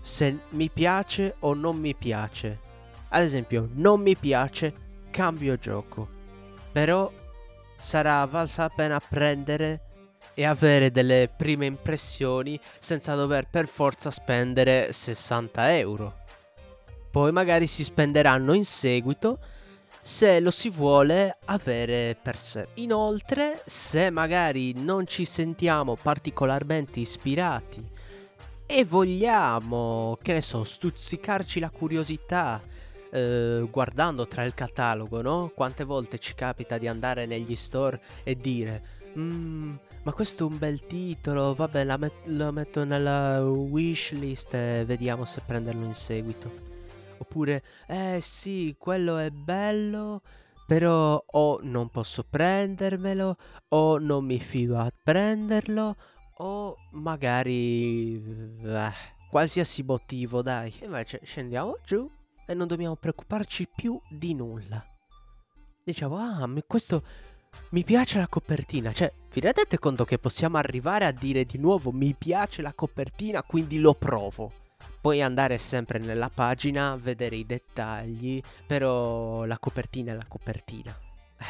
se 0.00 0.38
mi 0.50 0.70
piace 0.70 1.36
o 1.40 1.54
non 1.54 1.76
mi 1.76 1.94
piace. 1.94 2.68
Ad 3.10 3.22
esempio, 3.22 3.68
non 3.74 4.00
mi 4.00 4.16
piace, 4.16 4.72
cambio 5.10 5.58
gioco. 5.58 6.08
Però 6.72 7.10
sarà 7.76 8.24
valsa 8.24 8.62
la 8.62 8.72
pena 8.74 9.00
prendere 9.00 9.80
e 10.34 10.44
avere 10.44 10.90
delle 10.90 11.30
prime 11.34 11.66
impressioni 11.66 12.58
senza 12.78 13.14
dover 13.14 13.48
per 13.48 13.66
forza 13.66 14.10
spendere 14.10 14.92
60 14.92 15.76
euro. 15.76 16.18
Poi 17.10 17.32
magari 17.32 17.66
si 17.66 17.84
spenderanno 17.84 18.52
in 18.52 18.64
seguito 18.64 19.38
se 20.02 20.40
lo 20.40 20.50
si 20.50 20.70
vuole 20.70 21.36
avere 21.46 22.16
per 22.20 22.38
sé. 22.38 22.68
Inoltre, 22.74 23.62
se 23.66 24.10
magari 24.10 24.72
non 24.74 25.06
ci 25.06 25.24
sentiamo 25.24 25.96
particolarmente 25.96 27.00
ispirati 27.00 27.84
e 28.66 28.84
vogliamo, 28.84 30.16
che 30.22 30.32
ne 30.32 30.40
so, 30.40 30.62
stuzzicarci 30.62 31.58
la 31.58 31.70
curiosità 31.70 32.62
eh, 33.10 33.66
guardando 33.68 34.26
tra 34.26 34.44
il 34.44 34.54
catalogo, 34.54 35.20
no? 35.20 35.50
Quante 35.54 35.84
volte 35.84 36.18
ci 36.18 36.34
capita 36.34 36.78
di 36.78 36.86
andare 36.86 37.26
negli 37.26 37.56
store 37.56 38.00
e 38.22 38.36
dire, 38.36 38.82
mmm, 39.14 39.74
ma 40.02 40.12
questo 40.12 40.46
è 40.46 40.50
un 40.50 40.58
bel 40.58 40.86
titolo, 40.86 41.54
vabbè 41.54 41.96
met- 41.96 42.26
lo 42.26 42.52
metto 42.52 42.84
nella 42.84 43.42
wishlist 43.42 44.54
e 44.54 44.84
vediamo 44.86 45.24
se 45.24 45.42
prenderlo 45.44 45.84
in 45.84 45.94
seguito. 45.94 46.68
Oppure, 47.18 47.62
eh 47.86 48.18
sì, 48.22 48.74
quello 48.78 49.18
è 49.18 49.30
bello, 49.30 50.22
però 50.66 51.22
o 51.24 51.60
non 51.62 51.90
posso 51.90 52.24
prendermelo, 52.24 53.36
o 53.68 53.98
non 53.98 54.24
mi 54.24 54.38
fido 54.38 54.78
a 54.78 54.90
prenderlo, 55.02 55.96
o 56.38 56.76
magari... 56.92 58.14
Eh, 58.62 59.18
qualsiasi 59.30 59.82
motivo, 59.82 60.42
dai. 60.42 60.74
Invece 60.82 61.20
scendiamo 61.22 61.78
giù 61.84 62.10
e 62.46 62.54
non 62.54 62.66
dobbiamo 62.66 62.96
preoccuparci 62.96 63.68
più 63.74 63.98
di 64.08 64.34
nulla. 64.34 64.84
Diciamo, 65.84 66.16
ah, 66.16 66.48
questo 66.66 67.02
mi 67.70 67.84
piace 67.84 68.18
la 68.18 68.26
copertina, 68.26 68.92
cioè 68.92 69.12
vi 69.32 69.40
rendete 69.40 69.78
conto 69.78 70.04
che 70.04 70.18
possiamo 70.18 70.56
arrivare 70.56 71.04
a 71.04 71.12
dire 71.12 71.44
di 71.44 71.58
nuovo 71.58 71.92
mi 71.92 72.14
piace 72.18 72.62
la 72.62 72.72
copertina, 72.74 73.42
quindi 73.42 73.78
lo 73.78 73.94
provo. 73.94 74.50
Puoi 75.00 75.22
andare 75.22 75.56
sempre 75.58 75.98
nella 75.98 76.28
pagina, 76.28 76.98
vedere 77.00 77.36
i 77.36 77.46
dettagli, 77.46 78.42
però 78.66 79.44
la 79.44 79.58
copertina 79.58 80.12
è 80.12 80.16
la 80.16 80.26
copertina. 80.26 80.98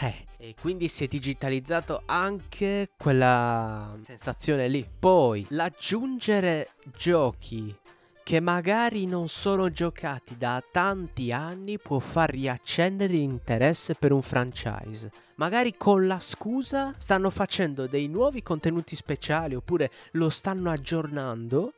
Eh, 0.02 0.24
e 0.36 0.54
quindi 0.60 0.88
si 0.88 1.04
è 1.04 1.08
digitalizzato 1.08 2.02
anche 2.06 2.90
quella 2.96 3.96
sensazione 4.02 4.68
lì. 4.68 4.86
Poi, 4.98 5.46
l'aggiungere 5.50 6.68
giochi 6.96 7.74
che 8.22 8.38
magari 8.38 9.06
non 9.06 9.28
sono 9.28 9.72
giocati 9.72 10.36
da 10.36 10.62
tanti 10.70 11.32
anni 11.32 11.78
può 11.78 11.98
far 11.98 12.30
riaccendere 12.30 13.14
l'interesse 13.14 13.94
per 13.94 14.12
un 14.12 14.22
franchise. 14.22 15.10
Magari 15.40 15.74
con 15.78 16.06
la 16.06 16.20
scusa 16.20 16.92
stanno 16.98 17.30
facendo 17.30 17.86
dei 17.86 18.08
nuovi 18.08 18.42
contenuti 18.42 18.94
speciali 18.94 19.54
oppure 19.54 19.90
lo 20.12 20.28
stanno 20.28 20.68
aggiornando 20.68 21.72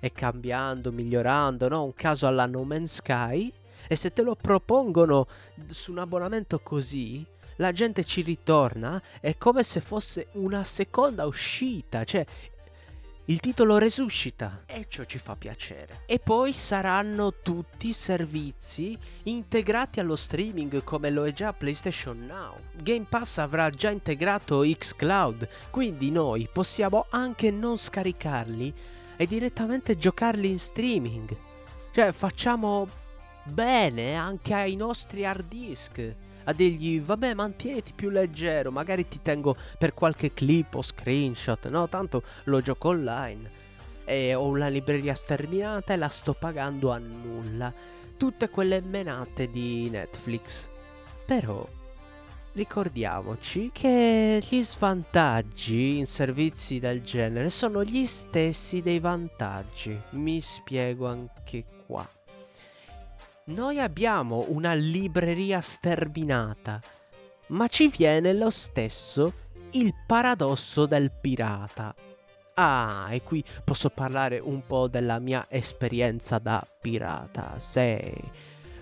e 0.00 0.12
cambiando, 0.12 0.92
migliorando, 0.92 1.66
no? 1.66 1.82
Un 1.84 1.94
caso 1.94 2.26
alla 2.26 2.44
No 2.44 2.62
Man's 2.64 2.96
Sky. 2.96 3.50
E 3.88 3.96
se 3.96 4.12
te 4.12 4.20
lo 4.20 4.34
propongono 4.34 5.28
su 5.68 5.92
un 5.92 6.00
abbonamento 6.00 6.58
così, 6.58 7.24
la 7.56 7.72
gente 7.72 8.04
ci 8.04 8.20
ritorna, 8.20 9.00
è 9.18 9.38
come 9.38 9.62
se 9.62 9.80
fosse 9.80 10.26
una 10.32 10.62
seconda 10.64 11.24
uscita, 11.24 12.04
cioè 12.04 12.26
il 13.28 13.40
titolo 13.40 13.78
resuscita 13.78 14.62
e 14.66 14.86
ciò 14.88 15.02
ci 15.02 15.18
fa 15.18 15.34
piacere. 15.34 16.02
E 16.06 16.20
poi 16.20 16.52
saranno 16.52 17.34
tutti 17.42 17.92
servizi 17.92 18.96
integrati 19.24 19.98
allo 19.98 20.14
streaming 20.14 20.84
come 20.84 21.10
lo 21.10 21.26
è 21.26 21.32
già 21.32 21.52
PlayStation 21.52 22.24
Now. 22.24 22.54
Game 22.74 23.06
Pass 23.08 23.38
avrà 23.38 23.68
già 23.70 23.90
integrato 23.90 24.60
xCloud, 24.60 25.48
quindi 25.70 26.12
noi 26.12 26.48
possiamo 26.52 27.06
anche 27.10 27.50
non 27.50 27.76
scaricarli 27.78 28.72
e 29.16 29.26
direttamente 29.26 29.96
giocarli 29.96 30.48
in 30.48 30.60
streaming. 30.60 31.36
Cioè 31.90 32.12
facciamo 32.12 32.88
bene 33.42 34.14
anche 34.14 34.54
ai 34.54 34.76
nostri 34.76 35.24
hard 35.24 35.48
disk 35.48 36.14
a 36.46 36.52
dirgli 36.52 37.00
vabbè 37.00 37.34
mantieniti 37.34 37.92
più 37.94 38.10
leggero, 38.10 38.70
magari 38.70 39.06
ti 39.06 39.20
tengo 39.22 39.56
per 39.78 39.94
qualche 39.94 40.32
clip 40.32 40.74
o 40.74 40.82
screenshot, 40.82 41.68
no? 41.68 41.88
Tanto 41.88 42.22
lo 42.44 42.60
gioco 42.60 42.88
online 42.88 43.64
e 44.04 44.34
ho 44.34 44.46
una 44.46 44.68
libreria 44.68 45.14
sterminata 45.14 45.92
e 45.92 45.96
la 45.96 46.08
sto 46.08 46.32
pagando 46.32 46.92
a 46.92 46.98
nulla. 46.98 47.72
Tutte 48.16 48.48
quelle 48.48 48.80
menate 48.80 49.50
di 49.50 49.90
Netflix. 49.90 50.68
Però 51.26 51.66
ricordiamoci 52.52 53.70
che 53.72 54.42
gli 54.48 54.62
svantaggi 54.62 55.98
in 55.98 56.06
servizi 56.06 56.78
del 56.78 57.02
genere 57.02 57.50
sono 57.50 57.84
gli 57.84 58.06
stessi 58.06 58.80
dei 58.80 59.00
vantaggi. 59.00 60.00
Mi 60.10 60.40
spiego 60.40 61.08
anche 61.08 61.64
qua. 61.86 62.15
Noi 63.48 63.78
abbiamo 63.78 64.46
una 64.48 64.74
libreria 64.74 65.60
sterminata, 65.60 66.80
ma 67.48 67.68
ci 67.68 67.86
viene 67.86 68.32
lo 68.32 68.50
stesso 68.50 69.32
il 69.70 69.94
paradosso 70.04 70.84
del 70.86 71.12
pirata. 71.12 71.94
Ah, 72.54 73.06
e 73.10 73.22
qui 73.22 73.44
posso 73.62 73.90
parlare 73.90 74.40
un 74.40 74.66
po' 74.66 74.88
della 74.88 75.20
mia 75.20 75.46
esperienza 75.48 76.38
da 76.38 76.66
pirata, 76.80 77.54
sì. 77.60 78.12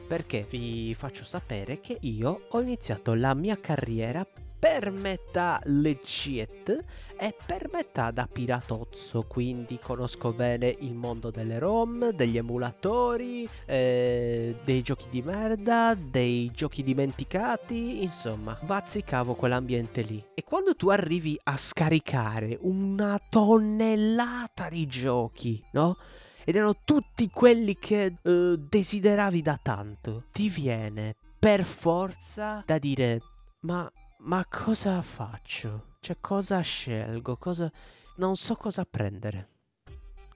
Perché 0.09 0.47
vi 0.49 0.95
faccio 0.95 1.25
sapere 1.25 1.81
che 1.81 1.99
io 2.01 2.47
ho 2.49 2.61
iniziato 2.63 3.13
la 3.13 3.35
mia 3.35 3.61
carriera 3.61 4.27
per 4.65 4.91
metà 4.91 5.61
legit 5.65 6.85
e 7.19 7.37
per 7.45 7.69
metà 7.71 8.11
da 8.11 8.27
piratozzo, 8.27 9.27
quindi 9.29 9.79
conosco 9.79 10.33
bene 10.33 10.75
il 10.81 10.95
mondo 10.95 11.31
delle 11.31 11.59
ROM, 11.59 12.13
degli 12.13 12.39
emulatori, 12.39 13.47
eh, 13.67 14.57
dei 14.65 14.81
giochi 14.81 15.05
di 15.11 15.21
merda, 15.21 15.95
dei 15.95 16.51
giochi 16.55 16.83
dimenticati, 16.83 18.03
insomma, 18.03 18.59
bazzicavo 18.59 19.35
quell'ambiente 19.35 20.01
lì. 20.01 20.25
E 20.33 20.43
quando 20.45 20.75
tu 20.75 20.89
arrivi 20.89 21.39
a 21.43 21.59
scaricare 21.59 22.57
una 22.63 23.21
tonnellata 23.29 24.71
di 24.71 24.87
giochi, 24.87 25.63
no? 25.73 25.99
Ed 26.43 26.57
erano 26.57 26.77
tutti 26.87 27.29
quelli 27.29 27.77
che 27.79 28.17
eh, 28.23 28.55
desideravi 28.59 29.43
da 29.43 29.61
tanto, 29.63 30.25
ti 30.33 30.49
viene 30.49 31.17
per 31.39 31.65
forza 31.65 32.63
da 32.65 32.79
dire 32.79 33.21
ma 33.65 33.91
ma 34.25 34.45
cosa 34.49 35.01
faccio? 35.03 35.97
Cioè, 36.01 36.17
cosa 36.21 36.61
scelgo? 36.61 37.37
Cosa... 37.37 37.71
Non 38.17 38.37
so 38.37 38.55
cosa 38.55 38.85
prendere. 38.85 39.49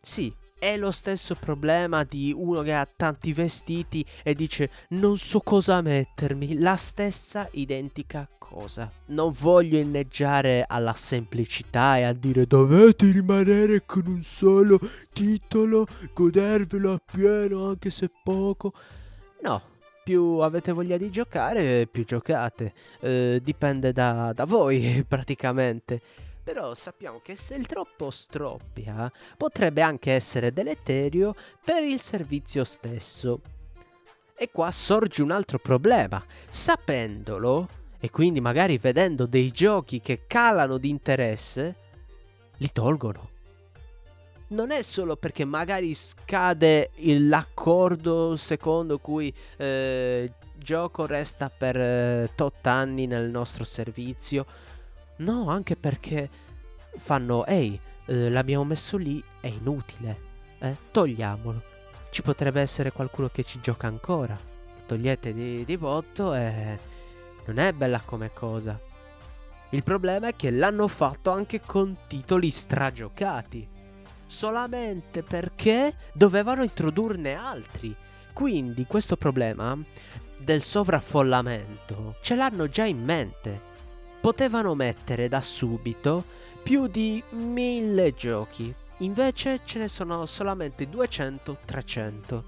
Sì, 0.01 0.33
è 0.59 0.77
lo 0.77 0.91
stesso 0.91 1.35
problema 1.35 2.03
di 2.05 2.33
uno 2.37 2.63
che 2.63 2.75
ha 2.75 2.87
tanti 2.87 3.33
vestiti 3.33 4.05
e 4.23 4.35
dice 4.35 4.71
non 4.91 5.17
so 5.17 5.41
cosa 5.41 5.81
mettermi, 5.81 6.59
la 6.59 6.77
stessa 6.77 7.49
identica 7.53 8.29
cosa. 8.37 8.91
Non 9.07 9.33
voglio 9.33 9.79
inneggiare 9.79 10.65
alla 10.67 10.95
semplicità 10.95 11.99
e 11.99 12.03
a 12.03 12.13
dire 12.13 12.47
dovete 12.47 13.11
rimanere 13.11 13.85
con 13.87 14.07
un 14.07 14.23
solo 14.23 14.81
titolo, 15.13 15.87
godervelo 16.13 16.93
appieno 16.93 17.69
anche 17.69 17.91
se 17.91 18.11
poco. 18.23 18.73
No, 19.43 19.63
più 20.09 20.39
avete 20.39 20.73
voglia 20.73 20.97
di 20.97 21.11
giocare, 21.11 21.87
più 21.87 22.07
giocate. 22.07 22.73
Eh, 23.01 23.41
dipende 23.43 23.93
da, 23.93 24.33
da 24.33 24.47
voi 24.47 25.05
praticamente. 25.07 26.01
Però 26.43 26.75
sappiamo 26.75 27.21
che 27.23 27.37
se 27.37 27.57
il 27.57 27.67
troppo 27.67 28.11
stroppia 28.11 29.13
potrebbe 29.37 29.83
anche 29.83 30.13
essere 30.13 30.51
deleterio 30.51 31.35
per 31.63 31.83
il 31.83 32.01
servizio 32.01 32.65
stesso. 32.65 33.43
E 34.35 34.51
qua 34.51 34.71
sorge 34.71 35.23
un 35.23 35.31
altro 35.31 35.59
problema. 35.59 36.25
Sapendolo, 36.49 37.69
e 38.01 38.09
quindi 38.09 38.41
magari 38.41 38.79
vedendo 38.79 39.27
dei 39.27 39.51
giochi 39.51 40.01
che 40.01 40.23
calano 40.27 40.79
di 40.79 40.89
interesse, 40.89 41.75
li 42.57 42.71
tolgono 42.73 43.37
non 44.49 44.71
è 44.71 44.83
solo 44.83 45.17
perché 45.17 45.45
magari 45.45 45.95
scade 45.95 46.91
l'accordo 46.97 48.37
secondo 48.37 48.99
cui 48.99 49.33
eh, 49.57 50.33
gioco 50.57 51.07
resta 51.07 51.51
per 51.51 51.77
eh, 51.77 52.31
tot 52.35 52.67
anni 52.67 53.07
nel 53.07 53.31
nostro 53.31 53.65
servizio. 53.65 54.47
No, 55.17 55.49
anche 55.51 55.77
perché 55.77 56.29
fanno, 56.97 57.45
ehi, 57.45 57.79
eh, 58.07 58.31
l'abbiamo 58.31 58.65
messo 58.65 58.97
lì, 58.97 59.23
è 59.41 59.49
inutile. 59.49 60.27
Eh? 60.59 60.77
Togliamolo. 60.91 61.63
Ci 62.11 62.23
potrebbe 62.23 62.61
essere 62.61 62.91
qualcuno 62.91 63.29
che 63.29 63.45
ci 63.45 63.61
gioca 63.61 63.87
ancora. 63.87 64.37
Togliete 64.87 65.35
di, 65.35 65.65
di 65.65 65.77
botto 65.77 66.35
e 66.35 66.79
non 67.45 67.59
è 67.59 67.73
bella 67.73 68.01
come 68.03 68.31
cosa. 68.33 68.81
Il 69.71 69.83
problema 69.83 70.29
è 70.29 70.37
che 70.37 70.51
l'hanno 70.51 70.89
fatto 70.89 71.31
anche 71.31 71.61
con 71.61 71.95
titoli 72.07 72.51
stragiocati 72.51 73.77
solamente 74.29 75.23
perché 75.23 75.95
dovevano 76.13 76.63
introdurne 76.63 77.35
altri. 77.35 77.95
Quindi 78.33 78.85
questo 78.87 79.17
problema 79.17 79.77
del 80.37 80.63
sovraffollamento 80.63 82.17
ce 82.21 82.37
l'hanno 82.37 82.69
già 82.69 82.85
in 82.85 83.03
mente. 83.03 83.67
Potevano 84.21 84.75
mettere 84.75 85.29
da 85.29 85.41
subito 85.41 86.25
più 86.63 86.87
di 86.87 87.23
mille 87.31 88.15
giochi, 88.15 88.73
invece 88.99 89.61
ce 89.65 89.79
ne 89.79 89.89
sono 89.89 90.27
solamente 90.27 90.89
200-300. 90.89 92.43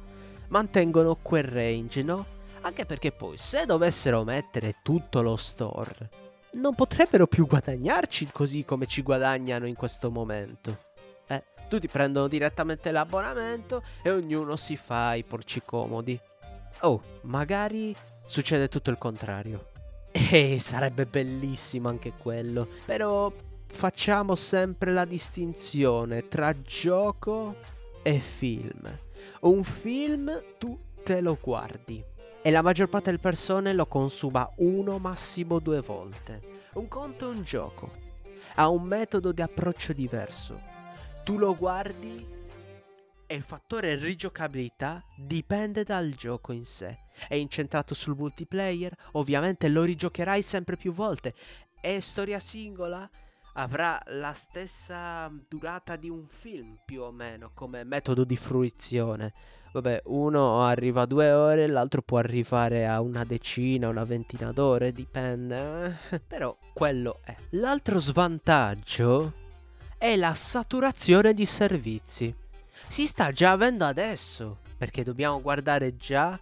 Mantengono 0.49 1.17
quel 1.21 1.45
range, 1.45 2.03
no? 2.03 2.27
Anche 2.63 2.85
perché 2.85 3.11
poi 3.11 3.37
se 3.37 3.65
dovessero 3.65 4.23
mettere 4.25 4.77
tutto 4.83 5.23
lo 5.23 5.37
store, 5.37 6.11
non 6.53 6.75
potrebbero 6.75 7.27
più 7.27 7.47
guadagnarci 7.47 8.29
così 8.33 8.65
come 8.65 8.87
ci 8.87 9.03
guadagnano 9.03 9.67
in 9.67 9.75
questo 9.75 10.11
momento 10.11 10.90
tutti 11.71 11.87
prendono 11.87 12.27
direttamente 12.27 12.91
l'abbonamento 12.91 13.85
e 14.03 14.11
ognuno 14.11 14.57
si 14.57 14.77
fa 14.77 15.15
i 15.15 15.23
porci 15.23 15.63
comodi. 15.65 16.19
Oh, 16.81 17.01
magari 17.23 17.95
succede 18.27 18.69
tutto 18.69 18.91
il 18.91 18.99
contrario. 18.99 19.69
E 20.33 20.59
sarebbe 20.59 21.07
bellissimo 21.07 21.89
anche 21.89 22.13
quello. 22.19 22.67
Però 22.85 23.33
facciamo 23.69 24.35
sempre 24.35 24.93
la 24.93 25.05
distinzione 25.05 26.27
tra 26.27 26.61
gioco 26.61 27.55
e 28.03 28.19
film. 28.19 28.99
Un 29.43 29.63
film 29.63 30.43
tu 30.59 30.77
te 31.05 31.21
lo 31.21 31.39
guardi 31.41 32.03
e 32.43 32.51
la 32.51 32.63
maggior 32.63 32.89
parte 32.89 33.11
delle 33.11 33.23
persone 33.23 33.73
lo 33.73 33.87
consuma 33.87 34.51
uno, 34.57 34.99
massimo 34.99 35.61
due 35.61 35.81
volte. 35.81 36.41
Un 36.73 36.89
conto 36.89 37.31
è 37.31 37.35
un 37.35 37.45
gioco. 37.45 37.93
Ha 38.57 38.69
un 38.69 38.83
metodo 38.83 39.31
di 39.31 39.43
approccio 39.43 39.93
diverso 39.93 40.70
tu 41.23 41.39
lo 41.39 41.57
guardi 41.57 42.39
e 43.31 43.35
il 43.37 43.43
fattore 43.45 43.95
rigiocabilità 43.95 45.05
dipende 45.17 45.85
dal 45.85 46.11
gioco 46.15 46.51
in 46.51 46.65
sé. 46.65 47.05
È 47.29 47.37
incentrato 47.37 47.95
sul 47.95 48.17
multiplayer, 48.17 48.93
ovviamente 49.13 49.69
lo 49.69 49.85
rigiocherai 49.85 50.43
sempre 50.43 50.77
più 50.77 50.93
volte. 50.93 51.35
È 51.81 52.01
storia 52.01 52.41
singola? 52.41 53.09
Avrà 53.55 54.03
la 54.07 54.33
stessa 54.33 55.33
durata 55.49 55.95
di 55.95 56.09
un 56.09 56.27
film 56.27 56.81
più 56.85 57.03
o 57.03 57.13
meno 57.13 57.53
come 57.55 57.85
metodo 57.85 58.25
di 58.25 58.37
fruizione. 58.37 59.33
Vabbè, 59.73 60.03
uno 60.07 60.63
arriva 60.63 61.03
a 61.03 61.07
due 61.07 61.31
ore, 61.31 61.69
l'altro 61.69 62.03
può 62.03 62.19
arrivare 62.19 62.89
a 62.89 63.01
una 63.01 63.23
decina, 63.23 63.89
una 63.89 64.03
ventina 64.03 64.51
d'ore, 64.51 64.91
dipende. 64.91 65.99
Però 66.27 66.57
quello 66.75 67.21
è. 67.25 67.37
L'altro 67.51 68.01
svantaggio 68.01 69.40
è 70.01 70.17
la 70.17 70.33
saturazione 70.33 71.35
di 71.35 71.45
servizi. 71.45 72.35
Si 72.89 73.07
sta 73.07 73.33
già 73.33 73.51
avendo 73.51 73.85
adesso, 73.85 74.61
perché 74.79 75.05
dobbiamo 75.05 75.43
guardare 75.43 75.95
già 75.99 76.41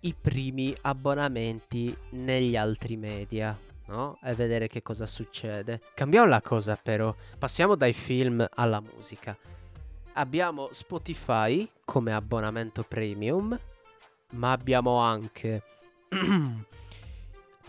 i 0.00 0.16
primi 0.20 0.76
abbonamenti 0.80 1.96
negli 2.10 2.56
altri 2.56 2.96
media. 2.96 3.56
No? 3.86 4.18
E 4.20 4.34
vedere 4.34 4.66
che 4.66 4.82
cosa 4.82 5.06
succede. 5.06 5.80
Cambiamo 5.94 6.26
la 6.26 6.42
cosa 6.42 6.74
però, 6.74 7.14
passiamo 7.38 7.76
dai 7.76 7.92
film 7.92 8.44
alla 8.54 8.80
musica. 8.80 9.36
Abbiamo 10.14 10.70
Spotify 10.72 11.70
come 11.84 12.12
abbonamento 12.12 12.82
premium, 12.82 13.56
ma 14.32 14.50
abbiamo 14.50 14.96
anche 14.96 15.62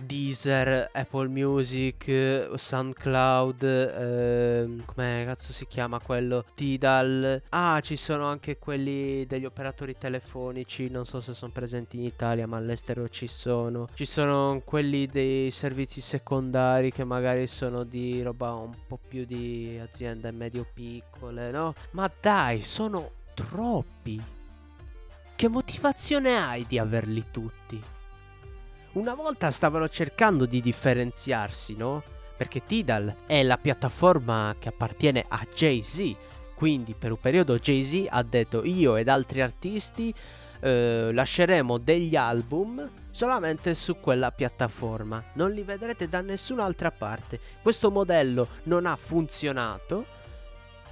Deezer, 0.05 0.89
Apple 0.91 1.27
Music, 1.27 2.51
SoundCloud, 2.55 3.63
ehm, 3.63 4.85
come 4.85 5.23
cazzo 5.25 5.53
si 5.53 5.65
chiama 5.67 5.99
quello? 5.99 6.45
Tidal. 6.55 7.41
Ah, 7.49 7.79
ci 7.81 7.95
sono 7.95 8.25
anche 8.25 8.57
quelli 8.57 9.25
degli 9.25 9.45
operatori 9.45 9.95
telefonici, 9.97 10.89
non 10.89 11.05
so 11.05 11.21
se 11.21 11.33
sono 11.33 11.51
presenti 11.51 11.97
in 11.97 12.03
Italia, 12.03 12.47
ma 12.47 12.57
all'estero 12.57 13.07
ci 13.09 13.27
sono. 13.27 13.87
Ci 13.93 14.05
sono 14.05 14.61
quelli 14.63 15.07
dei 15.07 15.51
servizi 15.51 16.01
secondari 16.01 16.91
che 16.91 17.03
magari 17.03 17.47
sono 17.47 17.83
di 17.83 18.21
roba 18.21 18.53
un 18.53 18.75
po' 18.87 18.99
più 19.07 19.25
di 19.25 19.79
aziende 19.81 20.31
medio 20.31 20.65
piccole, 20.73 21.51
no? 21.51 21.73
Ma 21.91 22.09
dai, 22.19 22.61
sono 22.61 23.11
troppi. 23.33 24.21
Che 25.35 25.47
motivazione 25.47 26.37
hai 26.37 26.65
di 26.67 26.77
averli 26.77 27.25
tutti? 27.31 27.81
Una 28.91 29.13
volta 29.13 29.51
stavano 29.51 29.87
cercando 29.87 30.45
di 30.45 30.61
differenziarsi, 30.61 31.75
no? 31.75 32.01
Perché 32.35 32.63
Tidal 32.65 33.17
è 33.27 33.43
la 33.43 33.57
piattaforma 33.57 34.55
che 34.57 34.69
appartiene 34.69 35.23
a 35.27 35.45
Jay-Z. 35.53 36.15
Quindi 36.55 36.95
per 36.97 37.11
un 37.11 37.19
periodo 37.19 37.59
Jay-Z 37.59 38.07
ha 38.09 38.23
detto 38.23 38.65
io 38.65 38.95
ed 38.95 39.07
altri 39.07 39.41
artisti 39.41 40.13
eh, 40.61 41.11
lasceremo 41.13 41.77
degli 41.77 42.15
album 42.15 42.89
solamente 43.11 43.75
su 43.75 43.99
quella 43.99 44.31
piattaforma. 44.31 45.23
Non 45.33 45.51
li 45.51 45.61
vedrete 45.61 46.09
da 46.09 46.21
nessun'altra 46.21 46.89
parte. 46.89 47.39
Questo 47.61 47.91
modello 47.91 48.47
non 48.63 48.87
ha 48.87 48.95
funzionato 48.95 50.05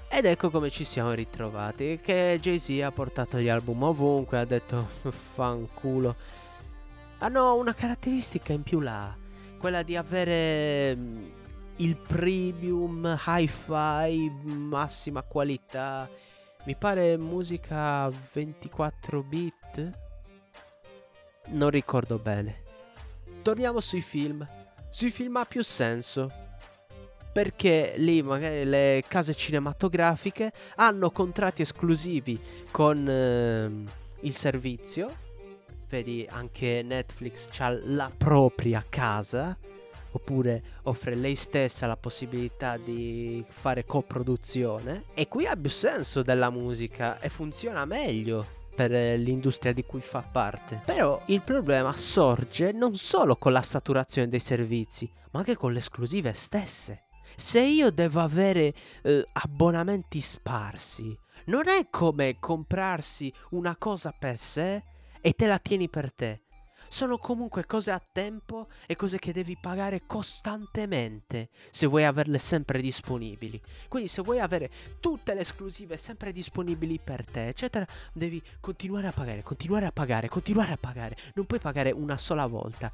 Ed 0.09 0.25
ecco 0.25 0.49
come 0.49 0.69
ci 0.69 0.85
siamo 0.85 1.11
ritrovati, 1.11 1.99
che 2.01 2.37
Jay-Z 2.41 2.81
ha 2.81 2.91
portato 2.91 3.39
gli 3.39 3.49
album 3.49 3.83
ovunque, 3.83 4.39
ha 4.39 4.45
detto 4.45 4.87
fanculo. 5.33 6.15
Hanno 7.19 7.55
una 7.55 7.73
caratteristica 7.73 8.53
in 8.53 8.61
più 8.61 8.79
là, 8.79 9.15
quella 9.57 9.81
di 9.81 9.95
avere 9.95 10.95
mm, 10.95 11.23
il 11.77 11.95
premium, 11.95 13.17
hi-fi, 13.25 14.31
massima 14.43 15.23
qualità. 15.23 16.07
Mi 16.65 16.75
pare 16.75 17.17
musica 17.17 18.07
24 18.33 19.23
bit? 19.23 19.91
Non 21.47 21.69
ricordo 21.69 22.19
bene. 22.19 22.63
Torniamo 23.41 23.79
sui 23.79 24.01
film. 24.01 24.47
Sui 24.89 25.09
film 25.09 25.37
ha 25.37 25.45
più 25.45 25.63
senso 25.63 26.45
perché 27.31 27.93
lì 27.97 28.23
magari 28.23 28.65
le 28.65 29.03
case 29.07 29.35
cinematografiche 29.35 30.51
hanno 30.77 31.11
contratti 31.11 31.61
esclusivi 31.61 32.39
con 32.71 33.07
eh, 33.07 33.69
il 34.21 34.33
servizio. 34.33 35.25
Vedi, 35.89 36.27
anche 36.29 36.81
Netflix 36.83 37.47
ha 37.59 37.69
la 37.69 38.11
propria 38.15 38.83
casa, 38.87 39.57
oppure 40.11 40.61
offre 40.83 41.15
lei 41.15 41.35
stessa 41.35 41.87
la 41.87 41.95
possibilità 41.95 42.77
di 42.77 43.43
fare 43.47 43.85
coproduzione. 43.85 45.03
E 45.13 45.27
qui 45.27 45.45
ha 45.45 45.55
più 45.55 45.69
senso 45.69 46.23
della 46.23 46.49
musica 46.49 47.19
e 47.19 47.29
funziona 47.29 47.85
meglio 47.85 48.45
per 48.75 48.91
l'industria 48.91 49.73
di 49.73 49.85
cui 49.85 50.01
fa 50.01 50.21
parte. 50.21 50.81
Però 50.85 51.21
il 51.27 51.41
problema 51.41 51.95
sorge 51.95 52.71
non 52.71 52.95
solo 52.95 53.35
con 53.35 53.51
la 53.51 53.61
saturazione 53.61 54.27
dei 54.27 54.39
servizi, 54.39 55.09
ma 55.31 55.39
anche 55.39 55.55
con 55.55 55.71
le 55.71 55.79
esclusive 55.79 56.33
stesse 56.33 57.03
se 57.35 57.61
io 57.61 57.91
devo 57.91 58.21
avere 58.21 58.73
eh, 59.03 59.27
abbonamenti 59.33 60.21
sparsi, 60.21 61.15
non 61.45 61.67
è 61.67 61.87
come 61.89 62.37
comprarsi 62.39 63.31
una 63.51 63.75
cosa 63.77 64.11
per 64.11 64.37
sé 64.37 64.83
e 65.27 65.33
te 65.33 65.45
la 65.45 65.59
tieni 65.59 65.89
per 65.89 66.13
te. 66.13 66.43
Sono 66.87 67.17
comunque 67.17 67.65
cose 67.65 67.91
a 67.91 67.99
tempo 67.99 68.69
e 68.85 68.95
cose 68.95 69.19
che 69.19 69.33
devi 69.33 69.57
pagare 69.59 70.03
costantemente 70.07 71.49
se 71.69 71.85
vuoi 71.85 72.05
averle 72.05 72.37
sempre 72.37 72.79
disponibili. 72.79 73.61
Quindi 73.89 74.07
se 74.07 74.21
vuoi 74.21 74.39
avere 74.39 74.71
tutte 75.01 75.33
le 75.33 75.41
esclusive 75.41 75.97
sempre 75.97 76.31
disponibili 76.31 76.97
per 77.03 77.25
te, 77.25 77.49
eccetera, 77.49 77.85
devi 78.13 78.41
continuare 78.61 79.07
a 79.07 79.11
pagare, 79.11 79.43
continuare 79.43 79.85
a 79.87 79.91
pagare, 79.91 80.29
continuare 80.29 80.71
a 80.71 80.77
pagare. 80.77 81.17
Non 81.33 81.45
puoi 81.45 81.59
pagare 81.59 81.91
una 81.91 82.15
sola 82.15 82.45
volta. 82.45 82.89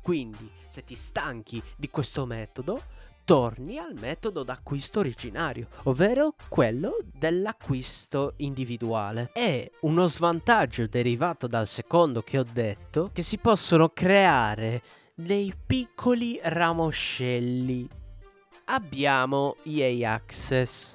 Quindi, 0.00 0.48
se 0.68 0.84
ti 0.84 0.94
stanchi 0.94 1.60
di 1.76 1.90
questo 1.90 2.26
metodo, 2.26 2.80
torni 3.26 3.76
al 3.76 3.94
metodo 3.98 4.44
d'acquisto 4.44 5.00
originario, 5.00 5.66
ovvero 5.82 6.36
quello 6.48 6.98
dell'acquisto 7.12 8.34
individuale. 8.36 9.30
È 9.32 9.68
uno 9.80 10.08
svantaggio 10.08 10.86
derivato 10.86 11.48
dal 11.48 11.66
secondo 11.66 12.22
che 12.22 12.38
ho 12.38 12.46
detto 12.50 13.10
che 13.12 13.22
si 13.22 13.38
possono 13.38 13.88
creare 13.88 14.80
dei 15.12 15.52
piccoli 15.66 16.38
ramoscelli. 16.40 17.88
Abbiamo 18.66 19.56
EA 19.64 20.12
Access. 20.12 20.94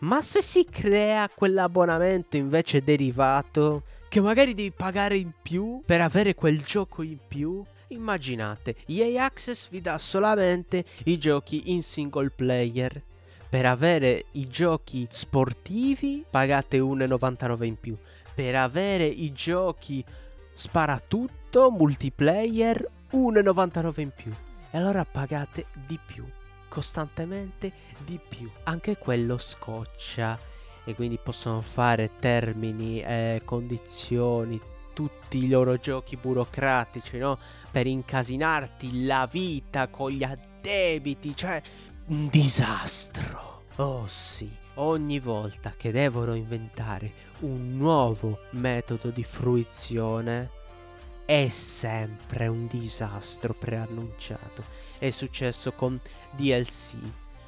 Ma 0.00 0.22
se 0.22 0.40
si 0.40 0.64
crea 0.70 1.28
quell'abbonamento 1.28 2.36
invece 2.36 2.80
derivato, 2.80 3.82
che 4.08 4.20
magari 4.20 4.54
devi 4.54 4.70
pagare 4.70 5.16
in 5.16 5.32
più 5.42 5.82
per 5.84 6.00
avere 6.00 6.34
quel 6.34 6.62
gioco 6.62 7.02
in 7.02 7.18
più, 7.26 7.64
Immaginate, 7.88 8.76
EA 8.86 9.24
Access 9.24 9.68
vi 9.70 9.80
dà 9.80 9.96
solamente 9.98 10.84
i 11.04 11.18
giochi 11.18 11.72
in 11.72 11.82
single 11.82 12.30
player. 12.30 13.02
Per 13.48 13.64
avere 13.64 14.26
i 14.32 14.46
giochi 14.48 15.06
sportivi 15.08 16.22
pagate 16.28 16.78
1,99 16.78 17.64
in 17.64 17.80
più. 17.80 17.96
Per 18.34 18.54
avere 18.54 19.06
i 19.06 19.32
giochi 19.32 20.04
sparatutto 20.52 21.70
multiplayer 21.70 22.86
1,99 23.12 24.00
in 24.00 24.10
più. 24.14 24.32
E 24.70 24.76
allora 24.76 25.06
pagate 25.06 25.64
di 25.86 25.98
più, 26.04 26.26
costantemente 26.68 27.72
di 28.04 28.20
più. 28.28 28.50
Anche 28.64 28.98
quello 28.98 29.38
scoccia 29.38 30.38
e 30.84 30.94
quindi 30.94 31.18
possono 31.22 31.62
fare 31.62 32.10
termini, 32.18 33.00
e 33.00 33.40
condizioni, 33.44 34.60
tutti 34.92 35.44
i 35.44 35.48
loro 35.48 35.76
giochi 35.78 36.16
burocratici, 36.16 37.18
no? 37.18 37.38
Per 37.78 37.86
incasinarti 37.86 39.04
la 39.04 39.28
vita 39.30 39.86
con 39.86 40.10
gli 40.10 40.24
addebiti, 40.24 41.36
cioè 41.36 41.62
un 42.06 42.26
disastro. 42.26 43.66
Oh 43.76 44.04
sì, 44.08 44.50
ogni 44.74 45.20
volta 45.20 45.74
che 45.76 45.92
devono 45.92 46.34
inventare 46.34 47.12
un 47.40 47.76
nuovo 47.76 48.40
metodo 48.50 49.10
di 49.10 49.22
fruizione 49.22 50.50
è 51.24 51.48
sempre 51.50 52.48
un 52.48 52.66
disastro 52.66 53.54
preannunciato. 53.54 54.64
È 54.98 55.10
successo 55.10 55.70
con 55.70 56.00
DLC, 56.32 56.96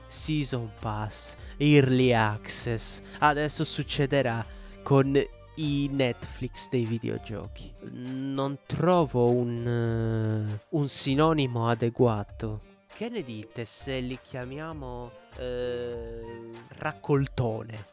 Season 0.06 0.70
Pass, 0.78 1.34
Early 1.56 2.12
Access, 2.12 3.00
adesso 3.18 3.64
succederà 3.64 4.46
con 4.84 5.20
i 5.60 5.88
Netflix 5.92 6.68
dei 6.70 6.84
videogiochi. 6.84 7.70
Non 7.92 8.60
trovo 8.64 9.30
un, 9.30 10.56
uh, 10.70 10.78
un 10.78 10.88
sinonimo 10.88 11.68
adeguato. 11.68 12.60
Che 12.92 13.08
ne 13.10 13.22
dite 13.22 13.66
se 13.66 14.00
li 14.00 14.18
chiamiamo 14.20 15.10
uh, 15.36 16.50
raccoltone? 16.78 17.86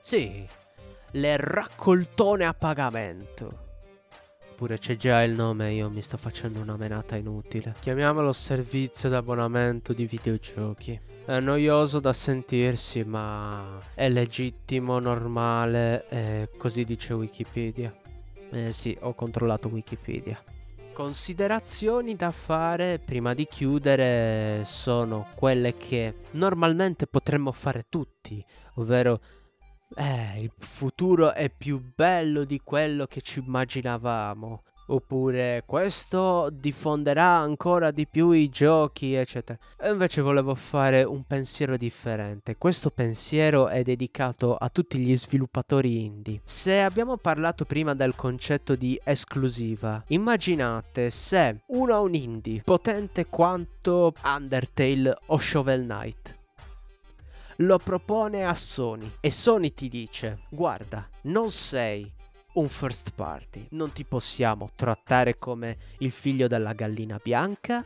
Sì, 0.00 0.46
le 1.12 1.36
raccoltone 1.36 2.46
a 2.46 2.54
pagamento. 2.54 3.61
Oppure 4.62 4.78
c'è 4.78 4.94
già 4.94 5.24
il 5.24 5.32
nome, 5.32 5.72
io 5.72 5.90
mi 5.90 6.00
sto 6.02 6.16
facendo 6.16 6.60
una 6.60 6.76
menata 6.76 7.16
inutile. 7.16 7.74
Chiamiamolo 7.80 8.32
servizio 8.32 9.08
d'abbonamento 9.08 9.92
di 9.92 10.06
videogiochi. 10.06 11.00
È 11.24 11.40
noioso 11.40 11.98
da 11.98 12.12
sentirsi, 12.12 13.02
ma 13.02 13.80
è 13.92 14.08
legittimo, 14.08 15.00
normale, 15.00 16.06
eh, 16.08 16.48
così 16.56 16.84
dice 16.84 17.12
Wikipedia. 17.12 17.92
Eh 18.50 18.72
sì, 18.72 18.96
ho 19.00 19.14
controllato 19.14 19.66
Wikipedia. 19.66 20.40
Considerazioni 20.92 22.14
da 22.14 22.30
fare 22.30 23.00
prima 23.04 23.34
di 23.34 23.48
chiudere 23.50 24.62
sono 24.64 25.26
quelle 25.34 25.76
che 25.76 26.14
normalmente 26.32 27.08
potremmo 27.08 27.50
fare 27.50 27.86
tutti, 27.88 28.44
ovvero 28.74 29.20
eh, 29.96 30.40
il 30.40 30.52
futuro 30.58 31.32
è 31.32 31.50
più 31.50 31.82
bello 31.94 32.44
di 32.44 32.60
quello 32.62 33.06
che 33.06 33.20
ci 33.20 33.40
immaginavamo. 33.40 34.62
Oppure 34.86 35.62
questo 35.64 36.50
diffonderà 36.50 37.24
ancora 37.24 37.90
di 37.90 38.06
più 38.06 38.30
i 38.32 38.48
giochi, 38.48 39.14
eccetera. 39.14 39.58
E 39.78 39.90
invece 39.90 40.20
volevo 40.20 40.54
fare 40.54 41.02
un 41.04 41.24
pensiero 41.24 41.76
differente. 41.76 42.56
Questo 42.56 42.90
pensiero 42.90 43.68
è 43.68 43.82
dedicato 43.82 44.56
a 44.56 44.68
tutti 44.68 44.98
gli 44.98 45.16
sviluppatori 45.16 46.04
indie. 46.04 46.40
Se 46.44 46.80
abbiamo 46.80 47.16
parlato 47.16 47.64
prima 47.64 47.94
del 47.94 48.14
concetto 48.16 48.74
di 48.74 49.00
esclusiva, 49.02 50.02
immaginate 50.08 51.10
se 51.10 51.62
uno 51.68 51.94
ha 51.94 52.00
un 52.00 52.14
indie 52.14 52.60
potente 52.62 53.26
quanto 53.26 54.12
Undertale 54.24 55.16
o 55.26 55.38
Shovel 55.38 55.84
Knight 55.84 56.40
lo 57.64 57.78
propone 57.78 58.44
a 58.44 58.54
Sony 58.54 59.10
e 59.20 59.30
Sony 59.30 59.72
ti 59.72 59.88
dice 59.88 60.40
guarda 60.48 61.08
non 61.22 61.50
sei 61.50 62.10
un 62.54 62.68
first 62.68 63.12
party, 63.14 63.66
non 63.70 63.92
ti 63.92 64.04
possiamo 64.04 64.70
trattare 64.74 65.38
come 65.38 65.78
il 65.98 66.10
figlio 66.10 66.48
della 66.48 66.74
gallina 66.74 67.18
bianca, 67.22 67.82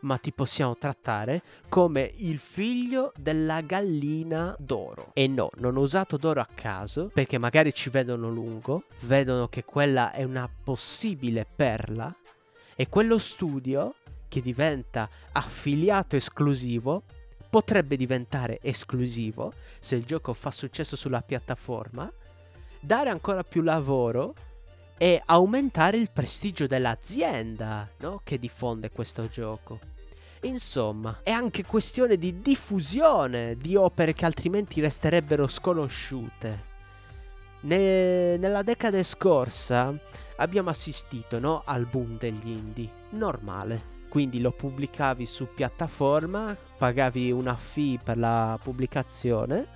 ma 0.00 0.16
ti 0.18 0.32
possiamo 0.32 0.76
trattare 0.76 1.42
come 1.68 2.10
il 2.16 2.38
figlio 2.40 3.12
della 3.16 3.60
gallina 3.60 4.56
d'oro. 4.58 5.10
E 5.12 5.28
no, 5.28 5.50
non 5.58 5.76
ho 5.76 5.80
usato 5.80 6.16
d'oro 6.16 6.40
a 6.40 6.48
caso, 6.52 7.08
perché 7.14 7.38
magari 7.38 7.72
ci 7.72 7.88
vedono 7.88 8.28
lungo, 8.28 8.82
vedono 9.02 9.46
che 9.46 9.64
quella 9.64 10.10
è 10.10 10.24
una 10.24 10.50
possibile 10.64 11.46
perla, 11.54 12.12
e 12.74 12.88
quello 12.88 13.18
studio 13.18 13.94
che 14.26 14.40
diventa 14.40 15.08
affiliato 15.30 16.16
esclusivo 16.16 17.04
potrebbe 17.54 17.94
diventare 17.94 18.58
esclusivo 18.62 19.52
se 19.78 19.94
il 19.94 20.04
gioco 20.04 20.34
fa 20.34 20.50
successo 20.50 20.96
sulla 20.96 21.22
piattaforma, 21.22 22.12
dare 22.80 23.10
ancora 23.10 23.44
più 23.44 23.62
lavoro 23.62 24.34
e 24.98 25.22
aumentare 25.24 25.98
il 25.98 26.10
prestigio 26.10 26.66
dell'azienda 26.66 27.88
no? 27.98 28.20
che 28.24 28.40
diffonde 28.40 28.90
questo 28.90 29.28
gioco. 29.28 29.78
Insomma, 30.40 31.20
è 31.22 31.30
anche 31.30 31.64
questione 31.64 32.16
di 32.16 32.40
diffusione 32.40 33.56
di 33.56 33.76
opere 33.76 34.14
che 34.14 34.24
altrimenti 34.24 34.80
resterebbero 34.80 35.46
sconosciute. 35.46 36.72
Ne- 37.60 38.36
nella 38.36 38.62
decade 38.62 39.04
scorsa 39.04 39.96
abbiamo 40.38 40.70
assistito 40.70 41.38
no, 41.38 41.62
al 41.64 41.86
boom 41.86 42.18
degli 42.18 42.48
indie, 42.48 42.90
normale 43.10 43.93
quindi 44.14 44.40
lo 44.40 44.52
pubblicavi 44.52 45.26
su 45.26 45.48
piattaforma, 45.52 46.56
pagavi 46.78 47.32
una 47.32 47.56
fee 47.56 47.98
per 48.00 48.16
la 48.16 48.56
pubblicazione 48.62 49.66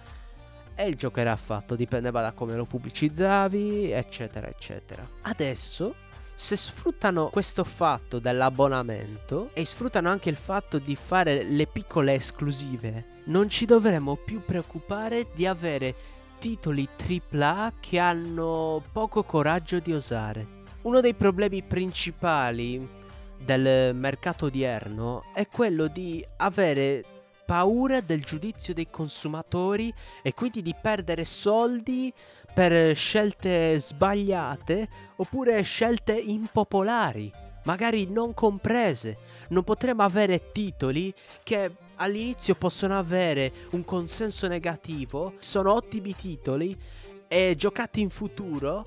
e 0.77 0.87
il 0.87 0.95
gioco 0.95 1.19
era 1.19 1.35
fatto, 1.35 1.75
dipendeva 1.75 2.21
da 2.21 2.31
come 2.31 2.55
lo 2.55 2.65
pubblicizzavi, 2.65 3.91
eccetera, 3.91 4.47
eccetera. 4.47 5.05
Adesso 5.23 5.93
se 6.37 6.55
sfruttano 6.55 7.31
questo 7.31 7.65
fatto 7.65 8.21
dell'abbonamento 8.21 9.51
e 9.55 9.65
sfruttano 9.65 10.09
anche 10.09 10.29
il 10.29 10.37
fatto 10.37 10.79
di 10.79 10.95
fare 10.95 11.43
le 11.43 11.67
piccole 11.67 12.15
esclusive, 12.15 13.23
non 13.25 13.49
ci 13.49 13.67
dovremmo 13.67 14.15
più 14.15 14.41
preoccupare 14.45 15.27
di 15.35 15.47
avere 15.47 15.97
titoli 16.39 16.89
AAA 16.97 17.73
che 17.81 17.99
hanno 17.99 18.85
poco 18.93 19.25
coraggio 19.25 19.81
di 19.81 19.93
osare. 19.93 20.47
Uno 20.83 21.01
dei 21.01 21.15
problemi 21.15 21.65
principali 21.65 22.98
del 23.39 23.95
mercato 23.95 24.47
odierno 24.47 25.25
è 25.33 25.47
quello 25.47 25.87
di 25.87 26.25
avere 26.37 27.05
paura 27.47 28.01
del 28.01 28.23
giudizio 28.23 28.75
dei 28.75 28.89
consumatori 28.91 29.93
e 30.23 30.35
quindi 30.35 30.61
di 30.61 30.75
perdere 30.79 31.25
soldi 31.25 32.13
per 32.53 32.95
scelte 32.95 33.79
sbagliate 33.81 34.89
oppure 35.17 35.63
scelte 35.63 36.13
impopolari, 36.13 37.33
magari 37.65 38.07
non 38.07 38.35
comprese. 38.35 39.17
Non 39.49 39.65
potremo 39.65 40.03
avere 40.03 40.53
titoli 40.53 41.15
che 41.43 41.71
all'inizio 41.97 42.55
possono 42.55 42.99
avere 42.99 43.51
un 43.71 43.85
consenso 43.85 44.47
negativo, 44.47 45.35
sono 45.39 45.73
ottimi 45.73 46.15
titoli 46.15 46.79
e 47.27 47.55
giocati 47.57 48.01
in 48.03 48.11
futuro 48.11 48.85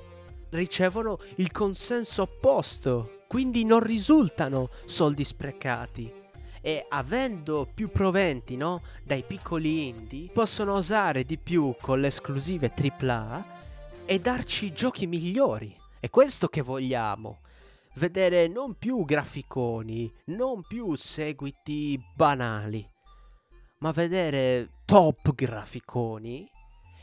ricevono 0.50 1.18
il 1.38 1.52
consenso 1.52 2.24
opposto, 2.24 3.21
quindi 3.32 3.64
non 3.64 3.80
risultano 3.80 4.72
soldi 4.84 5.24
sprecati 5.24 6.12
e 6.60 6.86
avendo 6.90 7.66
più 7.74 7.88
proventi 7.88 8.58
no, 8.58 8.82
dai 9.06 9.24
piccoli 9.26 9.88
indie 9.88 10.30
possono 10.34 10.74
osare 10.74 11.24
di 11.24 11.38
più 11.38 11.74
con 11.80 12.02
le 12.02 12.08
esclusive 12.08 12.74
AAA 12.76 13.46
e 14.04 14.20
darci 14.20 14.74
giochi 14.74 15.08
migliori. 15.08 15.74
È 15.98 16.10
questo 16.10 16.50
che 16.50 16.62
vogliamo. 16.62 17.40
Vedere 17.94 18.50
non 18.50 18.74
più 18.78 19.06
graficoni, 19.06 20.14
non 20.26 20.64
più 20.64 20.94
seguiti 20.96 21.98
banali, 22.14 22.86
ma 23.78 23.92
vedere 23.92 24.82
top 24.84 25.34
graficoni 25.34 26.52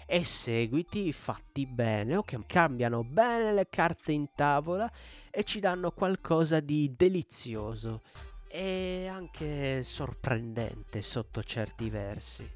e 0.06 0.24
seguiti 0.24 1.10
fatti 1.12 1.66
bene 1.66 2.16
o 2.16 2.22
che 2.22 2.38
cambiano 2.46 3.02
bene 3.02 3.54
le 3.54 3.66
carte 3.70 4.12
in 4.12 4.26
tavola 4.34 4.90
e 5.38 5.44
ci 5.44 5.60
danno 5.60 5.92
qualcosa 5.92 6.58
di 6.58 6.96
delizioso 6.96 8.02
e 8.48 9.06
anche 9.06 9.84
sorprendente 9.84 11.00
sotto 11.00 11.44
certi 11.44 11.88
versi. 11.90 12.50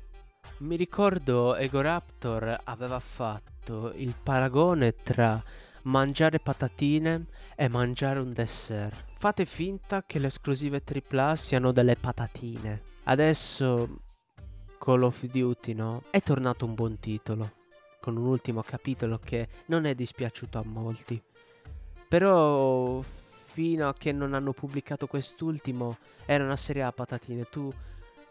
Mi 0.59 0.75
ricordo 0.75 1.55
Egoraptor 1.55 2.59
aveva 2.65 2.99
fatto 2.99 3.93
il 3.95 4.17
paragone 4.21 4.95
tra 4.95 5.41
mangiare 5.83 6.41
patatine 6.41 7.27
e 7.55 7.69
mangiare 7.69 8.19
un 8.19 8.33
dessert. 8.33 9.13
Fate 9.17 9.47
finta 9.47 10.03
che 10.05 10.19
le 10.19 10.27
esclusive 10.27 10.83
AAA 10.85 11.37
siano 11.37 11.71
delle 11.71 11.95
patatine. 11.95 12.83
Adesso 13.05 14.01
Call 14.81 15.03
of 15.05 15.25
Duty, 15.25 15.75
no? 15.75 16.03
È 16.11 16.21
tornato 16.21 16.65
un 16.65 16.75
buon 16.75 16.99
titolo, 16.99 17.53
con 18.01 18.17
un 18.17 18.27
ultimo 18.27 18.61
capitolo 18.63 19.21
che 19.21 19.49
non 19.67 19.85
è 19.85 19.95
dispiaciuto 19.95 20.59
a 20.59 20.65
molti. 20.65 21.23
Però 22.13 23.01
fino 23.01 23.89
a 23.89 23.95
che 23.95 24.13
non 24.13 24.35
hanno 24.35 24.53
pubblicato 24.53 25.07
quest'ultimo 25.07 25.97
era 26.27 26.45
una 26.45 26.59
serie 26.59 26.83
a 26.83 26.93
patatine. 26.93 27.47
Tu 27.49 27.73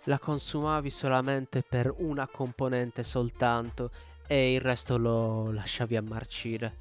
la 0.03 0.19
consumavi 0.19 0.91
solamente 0.91 1.63
per 1.67 1.91
una 1.97 2.27
componente 2.27 3.01
soltanto 3.01 3.89
e 4.27 4.53
il 4.53 4.61
resto 4.61 4.99
lo 4.99 5.51
lasciavi 5.51 5.95
a 5.95 6.01
marcire. 6.03 6.75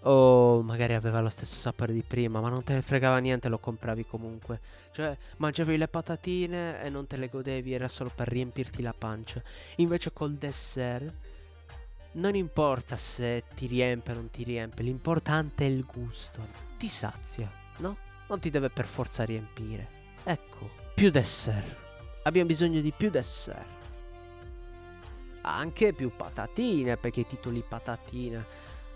O 0.00 0.62
magari 0.62 0.94
aveva 0.94 1.20
lo 1.20 1.30
stesso 1.30 1.54
sapore 1.54 1.92
di 1.92 2.02
prima, 2.02 2.40
ma 2.40 2.48
non 2.48 2.64
te 2.64 2.74
ne 2.74 2.82
fregava 2.82 3.18
niente, 3.18 3.48
lo 3.48 3.58
compravi 3.58 4.04
comunque. 4.04 4.58
Cioè, 4.90 5.16
mangiavi 5.36 5.76
le 5.76 5.86
patatine 5.86 6.82
e 6.82 6.90
non 6.90 7.06
te 7.06 7.18
le 7.18 7.28
godevi, 7.28 7.72
era 7.72 7.86
solo 7.86 8.10
per 8.12 8.26
riempirti 8.26 8.82
la 8.82 8.94
pancia. 8.98 9.40
Invece 9.76 10.12
col 10.12 10.32
dessert 10.32 11.12
non 12.12 12.34
importa 12.34 12.96
se 12.96 13.44
ti 13.54 13.66
riempie 13.66 14.12
o 14.12 14.16
non 14.16 14.30
ti 14.30 14.42
riempie, 14.42 14.84
l'importante 14.84 15.64
è 15.64 15.68
il 15.68 15.84
gusto. 15.84 16.44
Ti 16.76 16.88
sazia, 16.88 17.50
no? 17.78 17.96
Non 18.28 18.40
ti 18.40 18.50
deve 18.50 18.68
per 18.70 18.86
forza 18.86 19.24
riempire. 19.24 19.86
Ecco, 20.24 20.70
più 20.94 21.10
dessert. 21.10 21.76
Abbiamo 22.24 22.48
bisogno 22.48 22.80
di 22.80 22.92
più 22.96 23.10
dessert. 23.10 23.78
Anche 25.42 25.92
più 25.92 26.10
patatine, 26.14 26.96
perché 26.96 27.20
i 27.20 27.26
titoli 27.26 27.64
patatine 27.66 28.44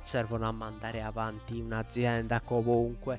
servono 0.02 0.46
a 0.46 0.52
mandare 0.52 1.00
avanti 1.00 1.58
un'azienda 1.58 2.40
comunque. 2.40 3.18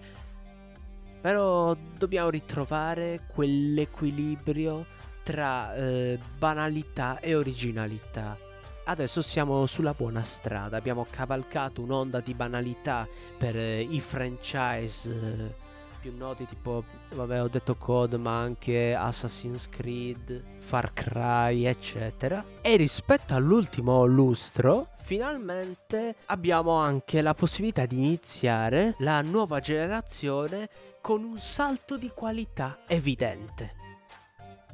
Però 1.22 1.74
dobbiamo 1.74 2.30
ritrovare 2.30 3.22
quell'equilibrio 3.34 4.86
tra 5.24 5.74
eh, 5.74 6.20
banalità 6.38 7.20
e 7.20 7.34
originalità. 7.34 8.45
Adesso 8.88 9.24
siamo 9.24 9.66
sulla 9.66 9.96
buona 9.96 10.24
strada, 10.24 10.78
abbiamo 10.78 11.08
cavalcato 11.10 11.82
un'onda 11.82 12.20
di 12.20 12.36
banalità 12.36 13.08
per 13.36 13.58
eh, 13.58 13.82
i 13.82 14.00
franchise 14.00 15.10
eh, 15.10 15.56
più 16.00 16.16
noti 16.16 16.46
tipo, 16.46 16.84
vabbè 17.16 17.42
ho 17.42 17.48
detto 17.48 17.76
COD 17.78 18.14
ma 18.14 18.40
anche 18.40 18.94
Assassin's 18.94 19.70
Creed, 19.70 20.60
Far 20.60 20.94
Cry 20.94 21.66
eccetera. 21.66 22.46
E 22.62 22.76
rispetto 22.76 23.34
all'ultimo 23.34 24.06
lustro 24.06 24.90
finalmente 25.00 26.18
abbiamo 26.26 26.74
anche 26.74 27.24
la 27.24 27.34
possibilità 27.34 27.88
di 27.88 27.98
iniziare 27.98 28.94
la 29.00 29.20
nuova 29.22 29.60
generazione 29.62 30.70
con 31.02 31.24
un 31.24 31.40
salto 31.40 31.98
di 31.98 32.12
qualità 32.14 32.82
evidente. 32.86 33.74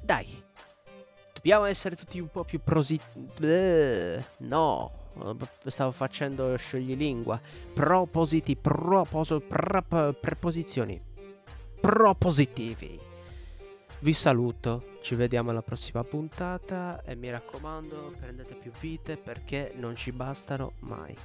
Dai, 0.02 0.44
dobbiamo 1.42 1.66
essere 1.66 1.96
tutti 1.96 2.20
un 2.20 2.30
po' 2.30 2.44
più 2.44 2.62
prosi... 2.64 3.00
no, 4.38 4.92
stavo 5.66 5.92
facendo 5.92 6.56
scioglilingua. 6.56 7.42
Propositi, 7.74 8.56
proposo, 8.56 9.40
pre- 9.40 10.14
preposizioni 10.20 11.10
propositivi. 11.82 13.00
Vi 14.02 14.14
saluto, 14.14 15.00
ci 15.02 15.16
vediamo 15.16 15.50
alla 15.50 15.64
prossima 15.64 16.04
puntata 16.04 17.02
e 17.04 17.16
mi 17.16 17.32
raccomando 17.32 18.14
prendete 18.20 18.54
più 18.54 18.72
vite 18.80 19.18
perché 19.18 19.74
non 19.78 19.96
ci 19.96 20.12
bastano 20.12 20.74
mai. 20.82 21.16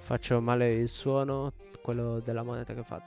Faccio 0.00 0.40
male 0.40 0.72
il 0.72 0.88
suono, 0.88 1.52
quello 1.82 2.18
della 2.18 2.42
moneta 2.42 2.74
che 2.74 2.82
fa. 2.82 3.00